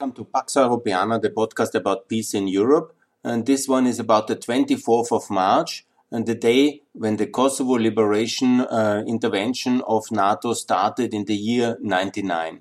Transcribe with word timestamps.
Welcome 0.00 0.24
to 0.24 0.30
Pax 0.30 0.54
Europiana, 0.54 1.20
the 1.20 1.30
podcast 1.30 1.74
about 1.74 2.08
peace 2.08 2.32
in 2.32 2.46
Europe. 2.46 2.94
And 3.24 3.44
this 3.44 3.66
one 3.66 3.84
is 3.84 3.98
about 3.98 4.28
the 4.28 4.36
24th 4.36 5.10
of 5.10 5.28
March 5.28 5.86
and 6.12 6.24
the 6.24 6.36
day 6.36 6.82
when 6.92 7.16
the 7.16 7.26
Kosovo 7.26 7.72
liberation 7.72 8.60
uh, 8.60 9.02
intervention 9.08 9.82
of 9.88 10.04
NATO 10.12 10.52
started 10.52 11.12
in 11.12 11.24
the 11.24 11.34
year 11.34 11.78
99. 11.80 12.60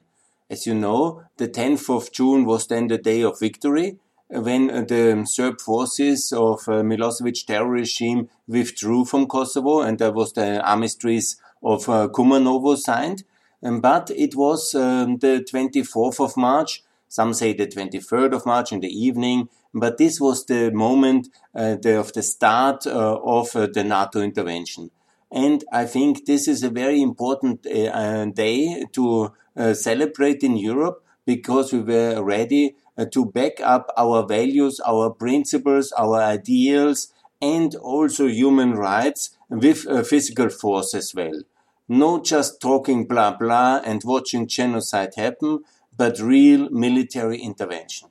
As 0.49 0.65
you 0.65 0.73
know, 0.73 1.25
the 1.37 1.47
10th 1.47 1.95
of 1.95 2.11
June 2.11 2.43
was 2.43 2.65
then 2.65 2.87
the 2.87 2.97
day 2.97 3.21
of 3.21 3.39
victory 3.39 3.99
when 4.29 4.87
the 4.87 5.23
Serb 5.27 5.61
forces 5.61 6.33
of 6.33 6.67
uh, 6.67 6.81
Milosevic 6.81 7.45
terror 7.45 7.69
regime 7.69 8.29
withdrew 8.47 9.05
from 9.05 9.27
Kosovo 9.27 9.81
and 9.81 9.99
there 9.99 10.11
was 10.11 10.33
the 10.33 10.59
armistice 10.67 11.35
of 11.61 11.87
uh, 11.87 12.07
Kumanovo 12.07 12.75
signed. 12.75 13.25
Um, 13.61 13.79
but 13.79 14.09
it 14.09 14.35
was 14.35 14.73
um, 14.73 15.17
the 15.17 15.45
24th 15.47 16.19
of 16.19 16.35
March, 16.35 16.83
some 17.07 17.33
say 17.33 17.53
the 17.53 17.67
23rd 17.67 18.33
of 18.33 18.45
March 18.45 18.71
in 18.71 18.79
the 18.79 18.89
evening, 18.89 19.49
but 19.73 19.97
this 19.97 20.19
was 20.19 20.45
the 20.45 20.71
moment 20.71 21.29
uh, 21.55 21.75
the, 21.81 21.99
of 21.99 22.13
the 22.13 22.23
start 22.23 22.85
uh, 22.87 23.19
of 23.23 23.55
uh, 23.55 23.67
the 23.67 23.83
NATO 23.83 24.21
intervention. 24.21 24.91
And 25.31 25.63
I 25.71 25.85
think 25.85 26.25
this 26.25 26.47
is 26.47 26.63
a 26.63 26.69
very 26.69 27.01
important 27.01 27.65
uh, 27.67 28.25
day 28.25 28.85
to 28.93 29.33
uh, 29.55 29.73
celebrate 29.73 30.43
in 30.43 30.57
Europe 30.57 31.03
because 31.25 31.73
we 31.73 31.81
were 31.81 32.23
ready 32.23 32.75
uh, 32.97 33.05
to 33.11 33.25
back 33.25 33.59
up 33.61 33.91
our 33.97 34.25
values, 34.25 34.79
our 34.85 35.09
principles, 35.09 35.91
our 35.93 36.21
ideals, 36.21 37.13
and 37.41 37.75
also 37.75 38.27
human 38.27 38.73
rights 38.73 39.37
with 39.49 39.85
physical 40.07 40.49
force 40.49 40.93
as 40.95 41.13
well. 41.13 41.41
Not 41.89 42.25
just 42.25 42.59
talking 42.59 43.05
blah 43.05 43.37
blah 43.37 43.81
and 43.85 44.01
watching 44.03 44.47
genocide 44.47 45.13
happen, 45.15 45.59
but 45.97 46.19
real 46.19 46.69
military 46.69 47.39
intervention. 47.39 48.09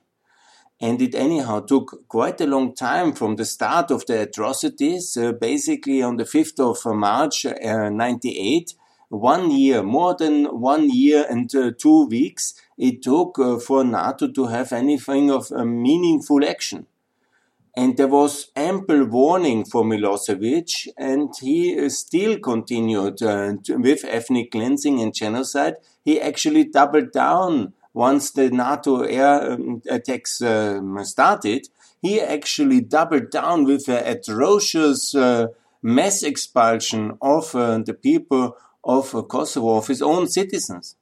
And 0.79 1.01
it 1.01 1.15
anyhow 1.15 1.61
took 1.61 2.07
quite 2.07 2.39
a 2.41 2.45
long 2.45 2.75
time 2.75 3.13
from 3.13 3.35
the 3.35 3.45
start 3.45 3.89
of 3.89 4.05
the 4.05 4.21
atrocities, 4.21 5.17
uh, 5.17 5.31
basically 5.31 6.03
on 6.03 6.17
the 6.17 6.23
5th 6.25 6.59
of 6.59 6.95
March 6.95 7.45
uh, 7.45 7.89
98, 7.89 8.75
one 9.09 9.49
year, 9.49 9.81
more 9.81 10.15
than 10.15 10.45
one 10.45 10.89
year 10.89 11.25
and 11.29 11.53
uh, 11.55 11.71
two 11.79 12.05
weeks, 12.07 12.53
it 12.77 13.01
took 13.01 13.39
uh, 13.39 13.57
for 13.57 13.83
NATO 13.83 14.27
to 14.27 14.47
have 14.47 14.71
anything 14.73 15.31
of 15.31 15.51
a 15.51 15.65
meaningful 15.65 16.45
action 16.45 16.85
and 17.77 17.95
there 17.95 18.07
was 18.07 18.49
ample 18.55 19.05
warning 19.05 19.63
for 19.63 19.83
Milosevic, 19.83 20.87
and 20.97 21.31
he 21.39 21.79
uh, 21.79 21.89
still 21.89 22.39
continued 22.39 23.21
uh, 23.21 23.53
with 23.69 24.03
ethnic 24.03 24.49
cleansing 24.49 24.99
and 24.99 25.13
genocide. 25.13 25.75
He 26.03 26.19
actually 26.19 26.63
doubled 26.63 27.11
down 27.11 27.73
once 27.97 28.29
the 28.29 28.51
NATO 28.51 29.01
air 29.01 29.53
um, 29.53 29.81
attacks 29.89 30.39
um, 30.43 31.03
started. 31.03 31.67
He 31.99 32.21
actually 32.21 32.81
doubled 32.81 33.31
down 33.31 33.63
with 33.65 33.87
an 33.89 34.05
atrocious 34.05 35.15
uh, 35.15 35.47
mass 35.81 36.21
expulsion 36.21 37.17
of 37.23 37.55
uh, 37.55 37.79
the 37.79 37.95
people 37.95 38.55
of 38.83 39.15
uh, 39.15 39.23
Kosovo, 39.23 39.77
of 39.77 39.87
his 39.87 40.03
own 40.03 40.27
citizens. 40.27 40.95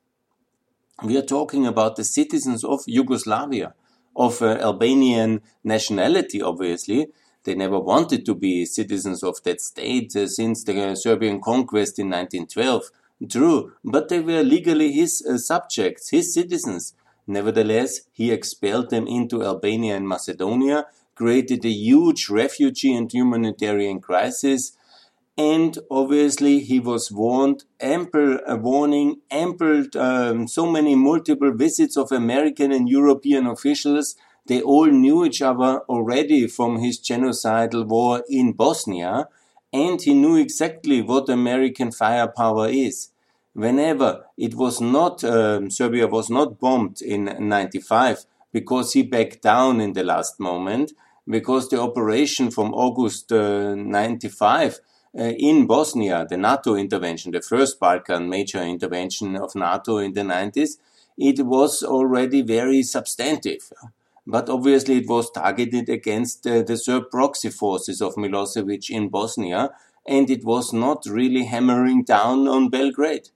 We 1.04 1.18
are 1.18 1.30
talking 1.38 1.68
about 1.68 1.98
the 1.98 2.06
citizens 2.06 2.64
of 2.64 2.80
Yugoslavia 2.88 3.74
of 4.16 4.42
uh, 4.42 4.58
Albanian 4.62 5.42
nationality, 5.66 6.42
obviously. 6.42 7.08
They 7.44 7.56
never 7.56 7.78
wanted 7.78 8.26
to 8.26 8.36
be 8.36 8.66
citizens 8.66 9.22
of 9.22 9.44
that 9.44 9.60
state 9.60 10.16
uh, 10.16 10.28
since 10.28 10.64
the 10.64 10.96
Serbian 10.96 11.42
conquest 11.42 12.00
in 12.00 12.08
1912. 12.08 12.90
True, 13.30 13.74
but 13.84 14.08
they 14.10 14.20
were 14.22 14.44
legally 14.44 14.92
his 14.94 15.22
uh, 15.26 15.38
subjects, 15.38 16.10
his 16.10 16.34
citizens. 16.34 16.94
Nevertheless, 17.28 18.02
he 18.14 18.32
expelled 18.32 18.90
them 18.90 19.08
into 19.08 19.44
Albania 19.44 19.96
and 19.96 20.08
Macedonia, 20.08 20.86
created 21.16 21.66
a 21.66 21.70
huge 21.70 22.30
refugee 22.30 22.94
and 22.94 23.12
humanitarian 23.12 24.00
crisis, 24.02 24.78
and 25.38 25.80
obviously 25.92 26.60
he 26.62 26.80
was 26.80 27.12
warned 27.12 27.66
ample 27.82 28.40
uh, 28.48 28.56
warning 28.58 29.22
ample 29.32 29.86
um, 29.98 30.48
so 30.48 30.66
many 30.66 30.96
multiple 30.96 31.52
visits 31.54 31.98
of 31.98 32.12
american 32.12 32.72
and 32.72 32.90
european 32.90 33.46
officials 33.48 34.16
they 34.48 34.62
all 34.62 34.88
knew 34.88 35.26
each 35.26 35.42
other 35.42 35.82
already 35.90 36.48
from 36.48 36.80
his 36.80 37.00
genocidal 37.00 37.86
war 37.88 38.24
in 38.30 38.54
bosnia 38.54 39.28
and 39.84 40.02
he 40.02 40.14
knew 40.14 40.38
exactly 40.38 41.02
what 41.02 41.28
american 41.40 41.92
firepower 41.92 42.68
is 42.70 42.98
whenever 43.54 44.10
it 44.38 44.54
was 44.64 44.76
not 44.80 45.24
um, 45.24 45.70
serbia 45.70 46.08
was 46.08 46.30
not 46.30 46.60
bombed 46.60 47.02
in 47.02 47.24
95 47.40 48.26
because 48.52 48.94
he 48.94 49.02
backed 49.04 49.42
down 49.42 49.82
in 49.82 49.94
the 49.94 50.04
last 50.04 50.40
moment 50.40 50.94
because 51.38 51.70
the 51.70 51.82
operation 51.90 52.52
from 52.52 52.74
august 52.74 53.32
uh, 53.32 53.76
95 53.76 54.80
uh, 55.18 55.32
in 55.38 55.66
Bosnia, 55.66 56.26
the 56.30 56.36
NATO 56.36 56.76
intervention, 56.76 57.32
the 57.32 57.42
first 57.42 57.80
Balkan 57.80 58.28
major 58.28 58.62
intervention 58.62 59.38
of 59.38 59.56
NATO 59.56 59.98
in 60.00 60.12
the 60.12 60.24
90s, 60.24 60.72
it 61.18 61.46
was 61.46 61.84
already 61.84 62.42
very 62.42 62.84
substantive. 62.84 63.72
But 64.28 64.50
obviously 64.50 64.98
it 64.98 65.08
was 65.08 65.32
targeted 65.32 65.90
against 65.90 66.48
uh, 66.48 66.64
the 66.64 66.78
Serb 66.78 67.12
proxy 67.12 67.50
forces 67.50 68.02
of 68.02 68.16
Milosevic 68.16 68.90
in 68.90 69.10
Bosnia, 69.10 69.72
and 70.08 70.30
it 70.30 70.44
was 70.44 70.74
not 70.74 71.06
really 71.06 71.46
hammering 71.46 72.04
down 72.04 72.48
on 72.48 72.70
Belgrade. 72.70 73.30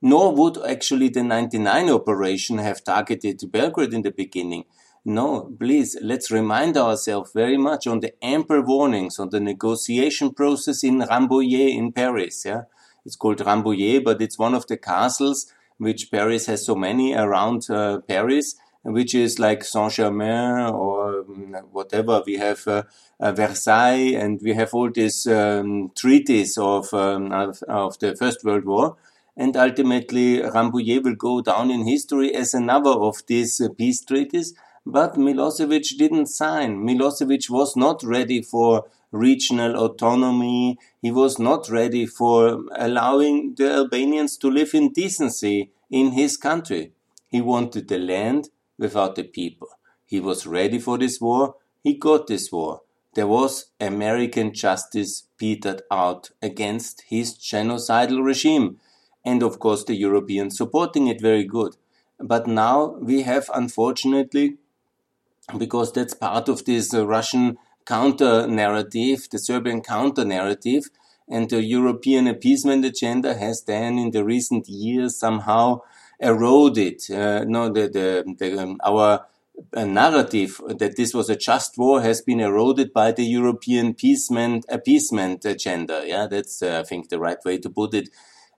Nor 0.00 0.34
would 0.34 0.58
actually 0.64 1.08
the 1.08 1.22
99 1.22 1.88
operation 1.90 2.58
have 2.58 2.84
targeted 2.84 3.40
Belgrade 3.50 3.94
in 3.94 4.02
the 4.02 4.10
beginning. 4.10 4.64
No, 5.06 5.54
please, 5.58 5.98
let's 6.00 6.30
remind 6.30 6.78
ourselves 6.78 7.32
very 7.34 7.58
much 7.58 7.86
on 7.86 8.00
the 8.00 8.14
ample 8.24 8.62
warnings 8.62 9.18
on 9.18 9.28
the 9.28 9.40
negotiation 9.40 10.32
process 10.32 10.82
in 10.82 11.00
Rambouillet 11.00 11.76
in 11.76 11.92
Paris. 11.92 12.44
Yeah, 12.46 12.62
it's 13.04 13.16
called 13.16 13.38
Rambouillet, 13.38 14.02
but 14.02 14.22
it's 14.22 14.38
one 14.38 14.54
of 14.54 14.66
the 14.66 14.78
castles 14.78 15.52
which 15.76 16.10
Paris 16.10 16.46
has 16.46 16.64
so 16.64 16.74
many 16.74 17.14
around 17.14 17.68
uh, 17.68 18.00
Paris, 18.00 18.56
which 18.84 19.14
is 19.14 19.38
like 19.38 19.64
Saint-Germain 19.64 20.72
or 20.72 21.20
um, 21.20 21.54
whatever. 21.72 22.22
We 22.26 22.36
have 22.36 22.66
uh, 22.68 22.82
uh, 23.18 23.32
Versailles 23.32 24.14
and 24.14 24.40
we 24.42 24.54
have 24.54 24.74
all 24.74 24.90
these 24.90 25.26
um, 25.26 25.90
treaties 25.96 26.58
of, 26.58 26.92
um, 26.94 27.32
of, 27.32 27.62
of 27.68 27.98
the 27.98 28.14
First 28.14 28.44
World 28.44 28.64
War 28.64 28.96
and 29.36 29.56
ultimately 29.56 30.40
Rambouillet 30.40 31.02
will 31.02 31.16
go 31.16 31.40
down 31.40 31.70
in 31.70 31.86
history 31.86 32.34
as 32.34 32.54
another 32.54 32.90
of 32.90 33.22
these 33.26 33.60
uh, 33.60 33.68
peace 33.70 34.04
treaties 34.04 34.54
but 34.86 35.14
Milosevic 35.14 35.96
didn't 35.96 36.26
sign. 36.26 36.84
Milosevic 36.86 37.48
was 37.48 37.74
not 37.74 38.02
ready 38.02 38.42
for 38.42 38.84
regional 39.12 39.82
autonomy. 39.82 40.78
He 41.00 41.10
was 41.10 41.38
not 41.38 41.70
ready 41.70 42.04
for 42.04 42.64
allowing 42.76 43.54
the 43.54 43.72
Albanians 43.72 44.36
to 44.38 44.50
live 44.50 44.74
in 44.74 44.92
decency 44.92 45.70
in 45.90 46.12
his 46.12 46.36
country. 46.36 46.92
He 47.30 47.40
wanted 47.40 47.88
the 47.88 47.98
land 47.98 48.50
without 48.78 49.14
the 49.14 49.24
people. 49.24 49.68
He 50.06 50.20
was 50.20 50.46
ready 50.46 50.78
for 50.78 50.98
this 50.98 51.20
war. 51.20 51.56
He 51.82 51.94
got 51.94 52.26
this 52.26 52.50
war. 52.52 52.82
There 53.14 53.26
was 53.26 53.66
American 53.80 54.52
justice 54.52 55.28
petered 55.38 55.82
out 55.90 56.30
against 56.42 57.02
his 57.08 57.34
genocidal 57.38 58.24
regime. 58.24 58.80
And 59.24 59.42
of 59.42 59.58
course, 59.58 59.84
the 59.84 59.94
Europeans 59.94 60.56
supporting 60.56 61.06
it 61.06 61.20
very 61.20 61.44
good. 61.44 61.76
But 62.18 62.46
now 62.46 62.96
we 63.00 63.22
have, 63.22 63.50
unfortunately, 63.54 64.56
because 65.56 65.92
that's 65.92 66.14
part 66.14 66.48
of 66.48 66.64
this 66.64 66.92
uh, 66.92 67.06
Russian 67.06 67.58
counter 67.86 68.46
narrative, 68.46 69.28
the 69.30 69.38
Serbian 69.38 69.80
counter 69.80 70.24
narrative. 70.24 70.90
And 71.28 71.48
the 71.48 71.62
European 71.62 72.26
appeasement 72.26 72.84
agenda 72.84 73.34
has 73.34 73.62
then 73.62 73.98
in 73.98 74.10
the 74.10 74.24
recent 74.24 74.68
years 74.68 75.16
somehow 75.16 75.80
eroded 76.20 77.00
uh, 77.10 77.44
no, 77.44 77.68
the, 77.72 77.88
the, 77.88 78.34
the 78.38 78.62
um, 78.62 78.80
our 78.84 79.26
uh, 79.72 79.84
narrative 79.84 80.60
that 80.68 80.96
this 80.96 81.14
was 81.14 81.30
a 81.30 81.36
just 81.36 81.78
war 81.78 82.00
has 82.00 82.20
been 82.20 82.40
eroded 82.40 82.92
by 82.92 83.12
the 83.12 83.24
European 83.24 83.88
appeasement, 83.88 84.64
appeasement 84.68 85.44
agenda. 85.44 86.02
Yeah, 86.04 86.26
that's, 86.26 86.62
uh, 86.62 86.80
I 86.80 86.88
think, 86.88 87.08
the 87.08 87.20
right 87.20 87.38
way 87.44 87.58
to 87.58 87.70
put 87.70 87.94
it. 87.94 88.08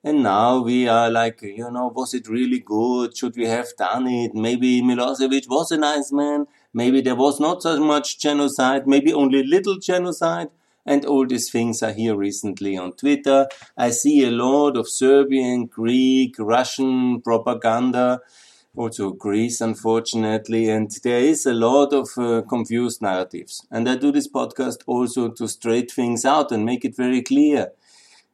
And 0.03 0.23
now 0.23 0.63
we 0.63 0.89
are 0.89 1.11
like, 1.11 1.43
you 1.43 1.71
know, 1.71 1.93
was 1.95 2.15
it 2.15 2.29
really 2.29 2.61
good? 2.61 3.17
Should 3.17 3.37
we 3.37 3.47
have 3.47 3.69
done 3.77 4.07
it? 4.07 4.35
Maybe 4.35 4.81
Milosevic 4.81 5.49
was 5.49 5.73
a 5.73 5.77
nice 5.77 6.13
man. 6.13 6.47
Maybe 6.73 7.01
there 7.01 7.17
was 7.17 7.41
not 7.41 7.63
so 7.63 7.79
much 7.81 8.19
genocide. 8.19 8.87
Maybe 8.87 9.13
only 9.13 9.43
little 9.43 9.79
genocide. 9.79 10.49
And 10.87 11.05
all 11.05 11.27
these 11.27 11.51
things 11.51 11.83
are 11.83 11.93
here 11.93 12.17
recently 12.17 12.77
on 12.77 12.93
Twitter. 12.93 13.49
I 13.77 13.91
see 13.91 14.25
a 14.25 14.31
lot 14.31 14.77
of 14.77 14.89
Serbian, 14.89 15.67
Greek, 15.67 16.37
Russian 16.39 17.21
propaganda. 17.21 18.21
Also 18.77 19.11
Greece, 19.11 19.61
unfortunately. 19.61 20.69
And 20.71 20.91
there 21.03 21.21
is 21.21 21.45
a 21.45 21.55
lot 21.55 21.93
of 21.93 22.09
uh, 22.17 22.43
confused 22.49 23.03
narratives. 23.03 23.67
And 23.71 23.89
I 23.89 23.97
do 23.97 24.13
this 24.13 24.29
podcast 24.29 24.83
also 24.87 25.29
to 25.31 25.49
straight 25.49 25.91
things 25.91 26.25
out 26.25 26.53
and 26.53 26.65
make 26.65 26.85
it 26.85 26.97
very 26.97 27.23
clear 27.23 27.73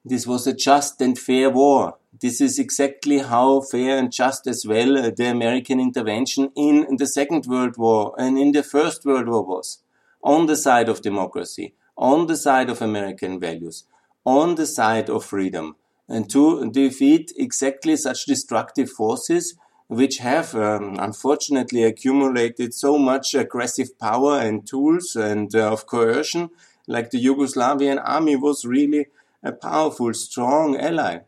this 0.05 0.27
was 0.27 0.47
a 0.47 0.53
just 0.53 1.01
and 1.01 1.19
fair 1.19 1.51
war. 1.51 1.99
this 2.21 2.41
is 2.41 2.59
exactly 2.59 3.19
how 3.19 3.61
fair 3.61 3.97
and 3.99 4.13
just 4.13 4.47
as 4.47 4.67
well 4.67 4.99
uh, 4.99 5.11
the 5.17 5.27
American 5.27 5.81
intervention 5.81 6.51
in 6.55 6.97
the 6.97 7.07
Second 7.07 7.47
World 7.47 7.77
War 7.79 8.15
and 8.19 8.39
in 8.39 8.53
the 8.53 8.63
First 8.63 9.05
World 9.05 9.29
War 9.29 9.45
was. 9.45 9.79
On 10.23 10.47
the 10.47 10.57
side 10.57 10.89
of 10.89 11.03
democracy, 11.03 11.75
on 11.97 12.27
the 12.27 12.37
side 12.37 12.71
of 12.71 12.83
American 12.83 13.39
values, 13.39 13.85
on 14.25 14.55
the 14.55 14.67
side 14.67 15.11
of 15.11 15.25
freedom, 15.25 15.77
and 16.09 16.29
to 16.31 16.71
defeat 16.71 17.33
exactly 17.37 17.97
such 17.97 18.27
destructive 18.27 18.91
forces 18.91 19.55
which 19.89 20.19
have 20.19 20.55
um, 20.55 20.97
unfortunately 20.99 21.83
accumulated 21.83 22.73
so 22.73 22.97
much 22.97 23.35
aggressive 23.35 23.99
power 23.99 24.39
and 24.39 24.67
tools 24.67 25.17
and 25.17 25.55
uh, 25.55 25.71
of 25.71 25.87
coercion, 25.87 26.49
like 26.87 27.11
the 27.11 27.23
Yugoslavian 27.23 28.01
army 28.03 28.35
was 28.37 28.65
really 28.65 29.07
a 29.43 29.53
powerful, 29.53 30.15
strong 30.15 30.79
ally. 30.79 31.19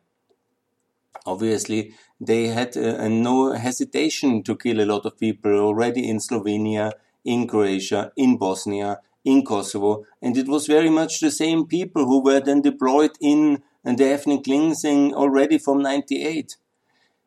Obviously, 1.27 1.95
they 2.19 2.47
had 2.47 2.77
uh, 2.77 3.07
no 3.09 3.53
hesitation 3.53 4.43
to 4.43 4.57
kill 4.57 4.81
a 4.81 4.87
lot 4.87 5.05
of 5.05 5.19
people 5.19 5.53
already 5.59 6.09
in 6.09 6.19
Slovenia, 6.19 6.93
in 7.25 7.47
Croatia, 7.47 8.13
in 8.17 8.39
Bosnia, 8.39 9.01
in 9.25 9.44
Kosovo, 9.44 10.05
and 10.21 10.37
it 10.37 10.47
was 10.47 10.67
very 10.67 10.91
much 10.91 11.21
the 11.21 11.31
same 11.31 11.67
people 11.67 12.05
who 12.05 12.23
were 12.23 12.41
then 12.41 12.61
deployed 12.61 13.12
in 13.21 13.62
and 13.85 13.99
the 13.99 14.06
ethnic 14.06 14.44
cleansing 14.44 15.15
already 15.15 15.59
from 15.59 15.82
98. 15.82 16.56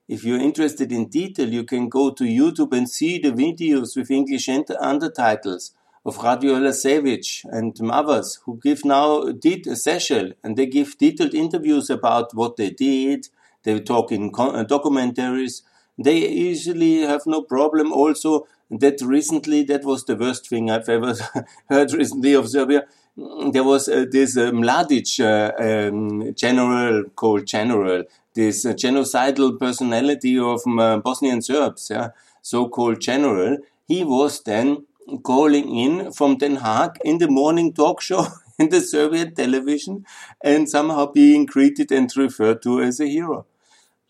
If 0.07 0.23
you're 0.23 0.39
interested 0.39 0.91
in 0.91 1.09
detail, 1.09 1.49
you 1.49 1.63
can 1.63 1.89
go 1.89 2.11
to 2.11 2.23
YouTube 2.23 2.75
and 2.75 2.89
see 2.89 3.19
the 3.19 3.31
videos 3.31 3.97
with 3.97 4.09
English 4.09 4.47
undertitles 4.47 5.71
of 6.05 6.23
Radio 6.23 6.53
Lasevich 6.53 7.43
and 7.51 7.77
others 7.91 8.39
who 8.45 8.57
give 8.63 8.85
now 8.85 9.23
did 9.31 9.67
a 9.67 9.75
session 9.75 10.33
and 10.43 10.55
they 10.55 10.65
give 10.65 10.97
detailed 10.97 11.33
interviews 11.33 11.89
about 11.89 12.33
what 12.33 12.55
they 12.55 12.69
did. 12.69 13.27
They 13.63 13.79
talk 13.81 14.13
in 14.13 14.31
documentaries. 14.31 15.63
They 15.97 16.29
usually 16.29 17.01
have 17.01 17.23
no 17.25 17.41
problem 17.41 17.91
also 17.91 18.47
that 18.69 19.01
recently, 19.01 19.63
that 19.63 19.85
was 19.85 20.03
the 20.05 20.15
worst 20.15 20.49
thing 20.49 20.69
I've 20.69 20.89
ever 20.89 21.15
heard 21.69 21.93
recently 21.93 22.33
of 22.33 22.49
Serbia. 22.49 22.85
There 23.15 23.63
was 23.63 23.87
uh, 23.87 24.05
this 24.09 24.37
uh, 24.37 24.51
Mladic 24.51 25.19
uh, 25.19 25.87
um, 25.89 26.35
general 26.35 27.05
called 27.15 27.47
General, 27.47 28.03
this 28.35 28.65
uh, 28.65 28.73
genocidal 28.73 29.59
personality 29.59 30.37
of 30.37 30.61
uh, 30.67 30.97
Bosnian 30.97 31.41
Serbs, 31.41 31.89
yeah, 31.89 32.09
so-called 32.41 33.01
General. 33.01 33.57
He 33.87 34.03
was 34.03 34.43
then 34.43 34.85
calling 35.23 35.75
in 35.75 36.11
from 36.11 36.37
Den 36.37 36.57
Haag 36.57 36.97
in 37.03 37.17
the 37.17 37.27
morning 37.27 37.73
talk 37.73 38.01
show 38.01 38.27
in 38.59 38.69
the 38.69 38.81
Serbian 38.81 39.33
television 39.33 40.05
and 40.43 40.69
somehow 40.69 41.05
being 41.11 41.45
greeted 41.45 41.91
and 41.91 42.11
referred 42.17 42.61
to 42.63 42.81
as 42.81 42.99
a 42.99 43.07
hero. 43.07 43.45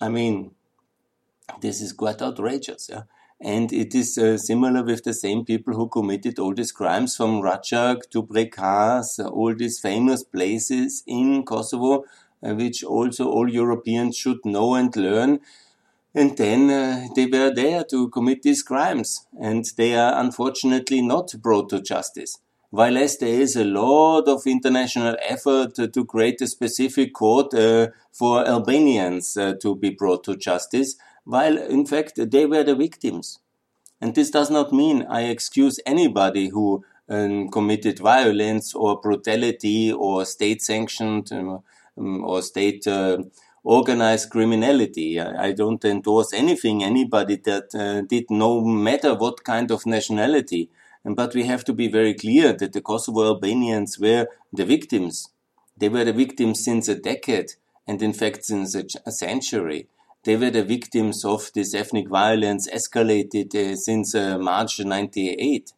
I 0.01 0.09
mean, 0.09 0.51
this 1.61 1.81
is 1.81 1.93
quite 1.93 2.21
outrageous. 2.21 2.89
Yeah? 2.91 3.03
And 3.39 3.71
it 3.71 3.93
is 3.93 4.17
uh, 4.17 4.37
similar 4.37 4.83
with 4.83 5.03
the 5.03 5.13
same 5.13 5.45
people 5.45 5.73
who 5.75 5.87
committed 5.89 6.39
all 6.39 6.53
these 6.53 6.71
crimes 6.71 7.15
from 7.15 7.41
Račak 7.41 8.09
to 8.09 8.23
Prekaz, 8.23 9.19
uh, 9.19 9.27
all 9.27 9.53
these 9.55 9.79
famous 9.79 10.23
places 10.23 11.03
in 11.05 11.43
Kosovo, 11.43 12.03
uh, 12.43 12.53
which 12.55 12.83
also 12.83 13.29
all 13.29 13.47
Europeans 13.47 14.17
should 14.17 14.43
know 14.43 14.73
and 14.75 14.95
learn 14.95 15.39
and 16.17 16.35
then 16.35 16.69
uh, 16.71 17.07
they 17.15 17.27
were 17.27 17.53
there 17.53 17.83
to 17.83 18.09
commit 18.09 18.41
these 18.41 18.63
crimes, 18.63 19.27
and 19.39 19.63
they 19.77 19.95
are 19.95 20.19
unfortunately 20.19 20.99
not 20.99 21.31
brought 21.43 21.69
to 21.69 21.79
justice. 21.79 22.39
While 22.71 22.97
as 22.97 23.17
there 23.19 23.39
is 23.39 23.55
a 23.55 23.63
lot 23.63 24.27
of 24.27 24.47
international 24.47 25.15
effort 25.21 25.75
to 25.75 26.05
create 26.05 26.41
a 26.41 26.47
specific 26.47 27.13
court 27.13 27.53
uh, 27.53 27.89
for 28.11 28.45
Albanians 28.47 29.37
uh, 29.37 29.53
to 29.61 29.75
be 29.75 29.91
brought 29.91 30.23
to 30.23 30.35
justice, 30.35 30.95
while 31.27 31.57
in 31.57 31.85
fact 31.85 32.13
they 32.31 32.45
were 32.45 32.63
the 32.63 32.75
victims. 32.75 33.39
And 33.99 34.15
this 34.15 34.31
does 34.31 34.49
not 34.49 34.71
mean 34.71 35.05
I 35.09 35.23
excuse 35.23 35.79
anybody 35.85 36.49
who 36.49 36.85
um, 37.09 37.49
committed 37.49 37.99
violence 37.99 38.73
or 38.73 39.01
brutality 39.01 39.91
or 39.91 40.23
state 40.25 40.61
sanctioned 40.61 41.31
um, 41.31 41.63
or 42.23 42.41
state 42.41 42.87
uh, 42.87 43.17
organized 43.63 44.29
criminality. 44.29 45.19
I, 45.19 45.47
I 45.47 45.51
don't 45.51 45.83
endorse 45.83 46.31
anything, 46.31 46.83
anybody 46.83 47.35
that 47.43 47.75
uh, 47.75 48.01
did 48.07 48.25
no 48.29 48.61
matter 48.61 49.13
what 49.13 49.43
kind 49.43 49.69
of 49.71 49.85
nationality. 49.85 50.69
But 51.03 51.33
we 51.33 51.43
have 51.43 51.63
to 51.65 51.73
be 51.73 51.87
very 51.87 52.13
clear 52.13 52.53
that 52.53 52.73
the 52.73 52.81
Kosovo 52.81 53.25
Albanians 53.25 53.99
were 53.99 54.27
the 54.53 54.65
victims. 54.65 55.29
They 55.77 55.89
were 55.89 56.05
the 56.05 56.13
victims 56.13 56.63
since 56.63 56.87
a 56.87 56.95
decade, 56.95 57.53
and 57.85 58.01
in 58.01 58.13
fact 58.13 58.45
since 58.45 58.75
a, 58.75 58.85
a 59.05 59.11
century. 59.11 59.87
They 60.27 60.35
were 60.35 60.49
the 60.49 60.65
victims 60.65 61.23
of 61.23 61.51
this 61.53 61.73
ethnic 61.73 62.09
violence 62.09 62.67
escalated 62.69 63.55
uh, 63.55 63.77
since 63.77 64.13
uh, 64.13 64.37
March 64.37 64.77
98. 64.77 65.71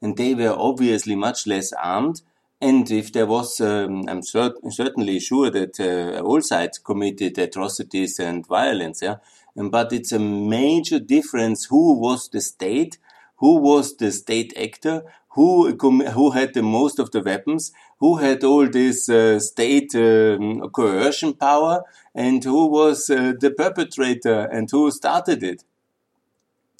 And 0.00 0.16
they 0.16 0.36
were 0.36 0.54
obviously 0.56 1.16
much 1.16 1.48
less 1.48 1.72
armed, 1.72 2.22
and 2.60 2.88
if 2.92 3.12
there 3.12 3.26
was, 3.26 3.60
um, 3.60 4.04
I'm 4.08 4.20
cert 4.20 4.52
certainly 4.70 5.18
sure 5.18 5.50
that 5.50 5.80
uh, 5.80 6.20
all 6.20 6.40
sides 6.42 6.78
committed 6.78 7.38
atrocities 7.38 8.20
and 8.20 8.46
violence, 8.46 9.02
yeah. 9.02 9.16
But 9.56 9.92
it's 9.92 10.12
a 10.12 10.20
major 10.20 11.00
difference 11.00 11.64
who 11.64 11.98
was 11.98 12.28
the 12.28 12.40
state, 12.40 12.98
who 13.38 13.56
was 13.56 13.96
the 13.96 14.12
state 14.12 14.56
actor, 14.56 15.02
who 15.30 15.72
who 15.76 16.30
had 16.30 16.54
the 16.54 16.62
most 16.62 17.00
of 17.00 17.10
the 17.10 17.20
weapons, 17.20 17.72
who 18.00 18.16
had 18.16 18.44
all 18.44 18.68
this 18.68 19.08
uh, 19.08 19.38
state 19.38 19.94
um, 19.94 20.68
coercion 20.70 21.34
power, 21.34 21.82
and 22.14 22.42
who 22.44 22.66
was 22.66 23.10
uh, 23.10 23.32
the 23.38 23.50
perpetrator 23.50 24.48
and 24.52 24.70
who 24.70 24.90
started 24.90 25.42
it. 25.42 25.64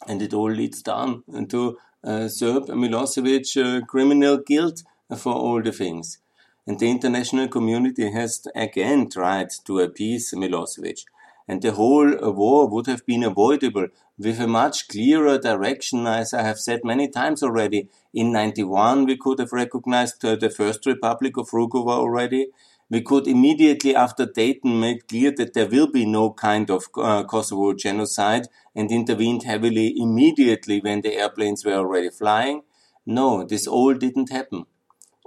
And 0.06 0.22
it 0.22 0.32
all 0.32 0.50
leads 0.50 0.82
down 0.82 1.24
to 1.48 1.78
uh, 2.04 2.28
Serb 2.28 2.66
Milosevic 2.68 3.56
uh, 3.56 3.84
criminal 3.84 4.38
guilt 4.38 4.84
for 5.16 5.34
all 5.34 5.62
the 5.62 5.72
things. 5.72 6.18
And 6.66 6.78
the 6.78 6.90
international 6.90 7.48
community 7.48 8.10
has 8.10 8.46
again 8.54 9.08
tried 9.10 9.50
to 9.64 9.80
appease 9.80 10.32
Milosevic. 10.34 11.04
And 11.48 11.62
the 11.62 11.72
whole 11.72 12.14
war 12.20 12.68
would 12.68 12.86
have 12.86 13.06
been 13.06 13.24
avoidable 13.24 13.88
with 14.18 14.38
a 14.38 14.46
much 14.46 14.86
clearer 14.88 15.38
direction, 15.38 16.06
as 16.06 16.34
I 16.34 16.42
have 16.42 16.58
said 16.58 16.84
many 16.84 17.08
times 17.08 17.42
already. 17.42 17.88
In 18.12 18.32
91, 18.32 19.06
we 19.06 19.16
could 19.16 19.38
have 19.38 19.52
recognized 19.52 20.22
uh, 20.24 20.36
the 20.36 20.50
First 20.50 20.84
Republic 20.84 21.38
of 21.38 21.50
Rugova 21.50 21.92
already. 21.92 22.48
We 22.90 23.02
could 23.02 23.26
immediately 23.26 23.94
after 23.94 24.26
Dayton 24.26 24.80
make 24.80 25.08
clear 25.08 25.32
that 25.36 25.54
there 25.54 25.68
will 25.68 25.90
be 25.90 26.06
no 26.06 26.32
kind 26.32 26.70
of 26.70 26.86
uh, 26.96 27.24
Kosovo 27.24 27.74
genocide 27.74 28.48
and 28.74 28.90
intervened 28.90 29.44
heavily 29.44 29.94
immediately 29.96 30.80
when 30.80 31.02
the 31.02 31.14
airplanes 31.14 31.64
were 31.64 31.74
already 31.74 32.10
flying. 32.10 32.62
No, 33.06 33.44
this 33.44 33.66
all 33.66 33.94
didn't 33.94 34.30
happen. 34.30 34.66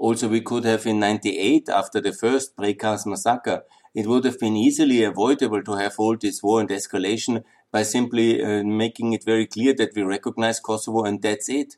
Also, 0.02 0.28
we 0.28 0.42
could 0.42 0.64
have 0.64 0.88
in 0.88 1.00
98, 1.00 1.70
after 1.70 2.02
the 2.02 2.12
first 2.12 2.58
Prekaz 2.58 3.06
massacre, 3.06 3.62
it 3.94 4.08
would 4.08 4.26
have 4.26 4.40
been 4.40 4.58
easily 4.58 5.04
avoidable 5.04 5.62
to 5.62 5.74
have 5.74 5.94
all 6.00 6.18
this 6.18 6.42
war 6.42 6.60
and 6.60 6.70
escalation 6.72 7.44
by 7.72 7.84
simply 7.84 8.44
uh, 8.44 8.64
making 8.64 9.14
it 9.14 9.24
very 9.24 9.46
clear 9.46 9.76
that 9.76 9.94
we 9.96 10.02
recognize 10.02 10.60
Kosovo 10.60 11.04
and 11.04 11.22
that's 11.22 11.50
it. 11.50 11.78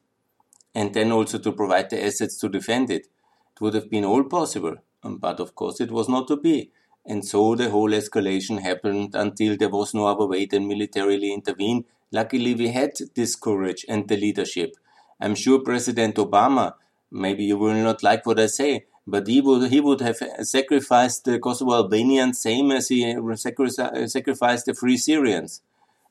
And 0.74 0.94
then 0.94 1.12
also 1.12 1.38
to 1.38 1.51
provide 1.51 1.89
the 1.89 2.01
assets 2.01 2.38
to 2.39 2.48
defend 2.48 2.89
it. 2.89 3.08
It 3.56 3.60
would 3.60 3.74
have 3.74 3.89
been 3.89 4.06
all 4.06 4.24
possible. 4.24 4.77
Um, 5.03 5.18
but 5.18 5.42
of 5.42 5.53
course 5.53 5.82
it 5.82 5.92
was 5.92 6.08
not 6.08 6.30
to 6.30 6.38
be. 6.38 6.72
And 7.06 7.25
so 7.25 7.56
the 7.56 7.72
whole 7.72 7.89
escalation 7.89 8.62
happened 8.62 9.15
until 9.15 9.58
there 9.58 9.68
was 9.68 9.94
no 9.94 10.06
other 10.08 10.25
way 10.25 10.46
than 10.46 10.70
militarily 10.70 11.34
intervene. 11.34 11.84
Luckily 12.13 12.56
we 12.56 12.70
had 12.70 12.94
this 13.15 13.36
courage 13.36 13.86
and 13.89 14.08
the 14.08 14.15
leadership. 14.15 14.75
I'm 15.20 15.36
sure 15.36 15.60
President 15.60 16.15
Obama 16.15 16.75
maybe 17.13 17.46
you 17.46 17.58
will 17.58 17.75
not 17.75 18.03
like 18.03 18.25
what 18.25 18.39
I 18.39 18.48
say, 18.48 18.86
but 19.05 19.27
he 19.27 19.39
would 19.39 19.70
he 19.70 19.79
would 19.79 20.01
have 20.01 20.17
sacrificed 20.41 21.25
the 21.25 21.39
Kosovo 21.39 21.74
Albanians 21.74 22.39
same 22.39 22.72
as 22.72 22.89
he 22.89 23.15
sacrificed 23.36 24.65
the 24.65 24.74
Free 24.74 24.98
Syrians, 24.98 25.62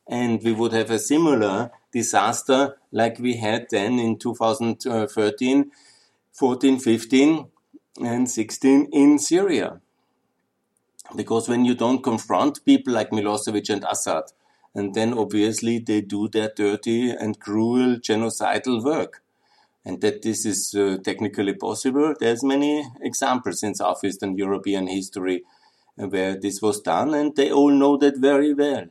and 0.07 0.43
we 0.43 0.53
would 0.53 0.73
have 0.73 0.91
a 0.91 0.99
similar 0.99 1.71
disaster 1.93 2.77
like 2.93 3.19
we 3.19 3.37
had 3.37 3.67
then 3.71 3.99
in 3.99 4.19
2013, 4.19 5.71
14, 6.33 6.79
15, 6.79 7.47
and 8.03 8.31
16 8.31 8.89
in 8.93 9.19
Syria. 9.19 9.81
Because 11.15 11.49
when 11.49 11.65
you 11.65 11.75
don't 11.75 12.03
confront 12.03 12.65
people 12.65 12.95
like 12.95 13.11
Milosevic 13.11 13.69
and 13.69 13.85
Assad, 13.91 14.25
and 14.75 14.95
then 14.95 15.13
obviously 15.13 15.79
they 15.79 16.01
do 16.01 16.29
their 16.29 16.51
dirty 16.55 17.11
and 17.11 17.39
cruel 17.39 17.97
genocidal 17.97 18.83
work 18.83 19.22
and 19.85 20.01
that 20.01 20.23
this 20.23 20.47
is 20.47 20.75
uh, 20.75 20.99
technically 21.03 21.55
possible. 21.55 22.15
There's 22.19 22.45
many 22.45 22.87
examples 23.01 23.63
in 23.63 23.75
Southeastern 23.75 24.37
European 24.37 24.87
history 24.87 25.43
uh, 26.01 26.07
where 26.07 26.39
this 26.39 26.63
was 26.63 26.81
done, 26.81 27.15
and 27.15 27.35
they 27.35 27.51
all 27.51 27.71
know 27.71 27.97
that 27.97 28.19
very 28.19 28.55
well. 28.55 28.85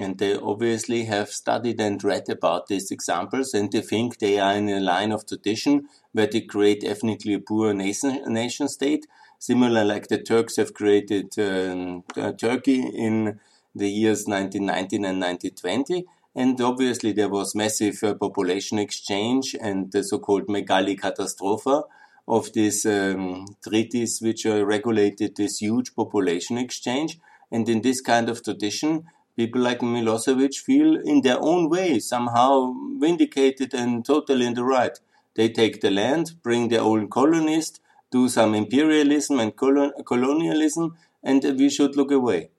And 0.00 0.16
they 0.18 0.36
obviously 0.36 1.06
have 1.06 1.28
studied 1.30 1.80
and 1.80 2.02
read 2.04 2.28
about 2.28 2.68
these 2.68 2.92
examples, 2.92 3.52
and 3.52 3.72
they 3.72 3.80
think 3.80 4.18
they 4.18 4.38
are 4.38 4.54
in 4.54 4.68
a 4.68 4.78
line 4.78 5.10
of 5.10 5.26
tradition 5.26 5.88
where 6.12 6.28
they 6.28 6.42
create 6.42 6.84
ethnically 6.84 7.38
poor 7.38 7.74
nation, 7.74 8.22
nation 8.32 8.68
state, 8.68 9.06
similar 9.40 9.84
like 9.84 10.06
the 10.06 10.18
Turks 10.18 10.56
have 10.56 10.72
created 10.72 11.36
um, 11.38 12.04
uh, 12.16 12.30
Turkey 12.32 12.80
in 12.80 13.40
the 13.74 13.88
years 13.88 14.26
1919 14.26 15.04
and 15.04 15.20
1920. 15.20 16.06
And 16.34 16.60
obviously 16.60 17.12
there 17.12 17.28
was 17.28 17.54
massive 17.54 18.02
uh, 18.02 18.14
population 18.14 18.78
exchange 18.78 19.56
and 19.60 19.90
the 19.90 20.04
so-called 20.04 20.46
Megali 20.46 20.98
Katastrophe 20.98 21.82
of 22.28 22.52
these 22.52 22.84
um, 22.84 23.46
treaties 23.66 24.20
which 24.20 24.46
uh, 24.46 24.64
regulated 24.64 25.36
this 25.36 25.58
huge 25.58 25.94
population 25.94 26.58
exchange. 26.58 27.18
And 27.50 27.68
in 27.68 27.80
this 27.80 28.00
kind 28.00 28.28
of 28.28 28.44
tradition, 28.44 29.04
people 29.36 29.62
like 29.62 29.80
Milosevic 29.80 30.56
feel 30.56 30.96
in 31.00 31.22
their 31.22 31.38
own 31.40 31.70
way 31.70 31.98
somehow 31.98 32.74
vindicated 32.98 33.72
and 33.72 34.04
totally 34.04 34.46
in 34.46 34.54
the 34.54 34.64
right. 34.64 34.98
They 35.34 35.48
take 35.48 35.80
the 35.80 35.90
land, 35.90 36.32
bring 36.42 36.68
their 36.68 36.82
own 36.82 37.08
colonists, 37.08 37.80
do 38.10 38.28
some 38.28 38.54
imperialism 38.54 39.38
and 39.40 39.54
colon 39.54 39.92
colonialism, 40.04 40.96
and 41.22 41.42
we 41.58 41.70
should 41.70 41.96
look 41.96 42.10
away. 42.10 42.50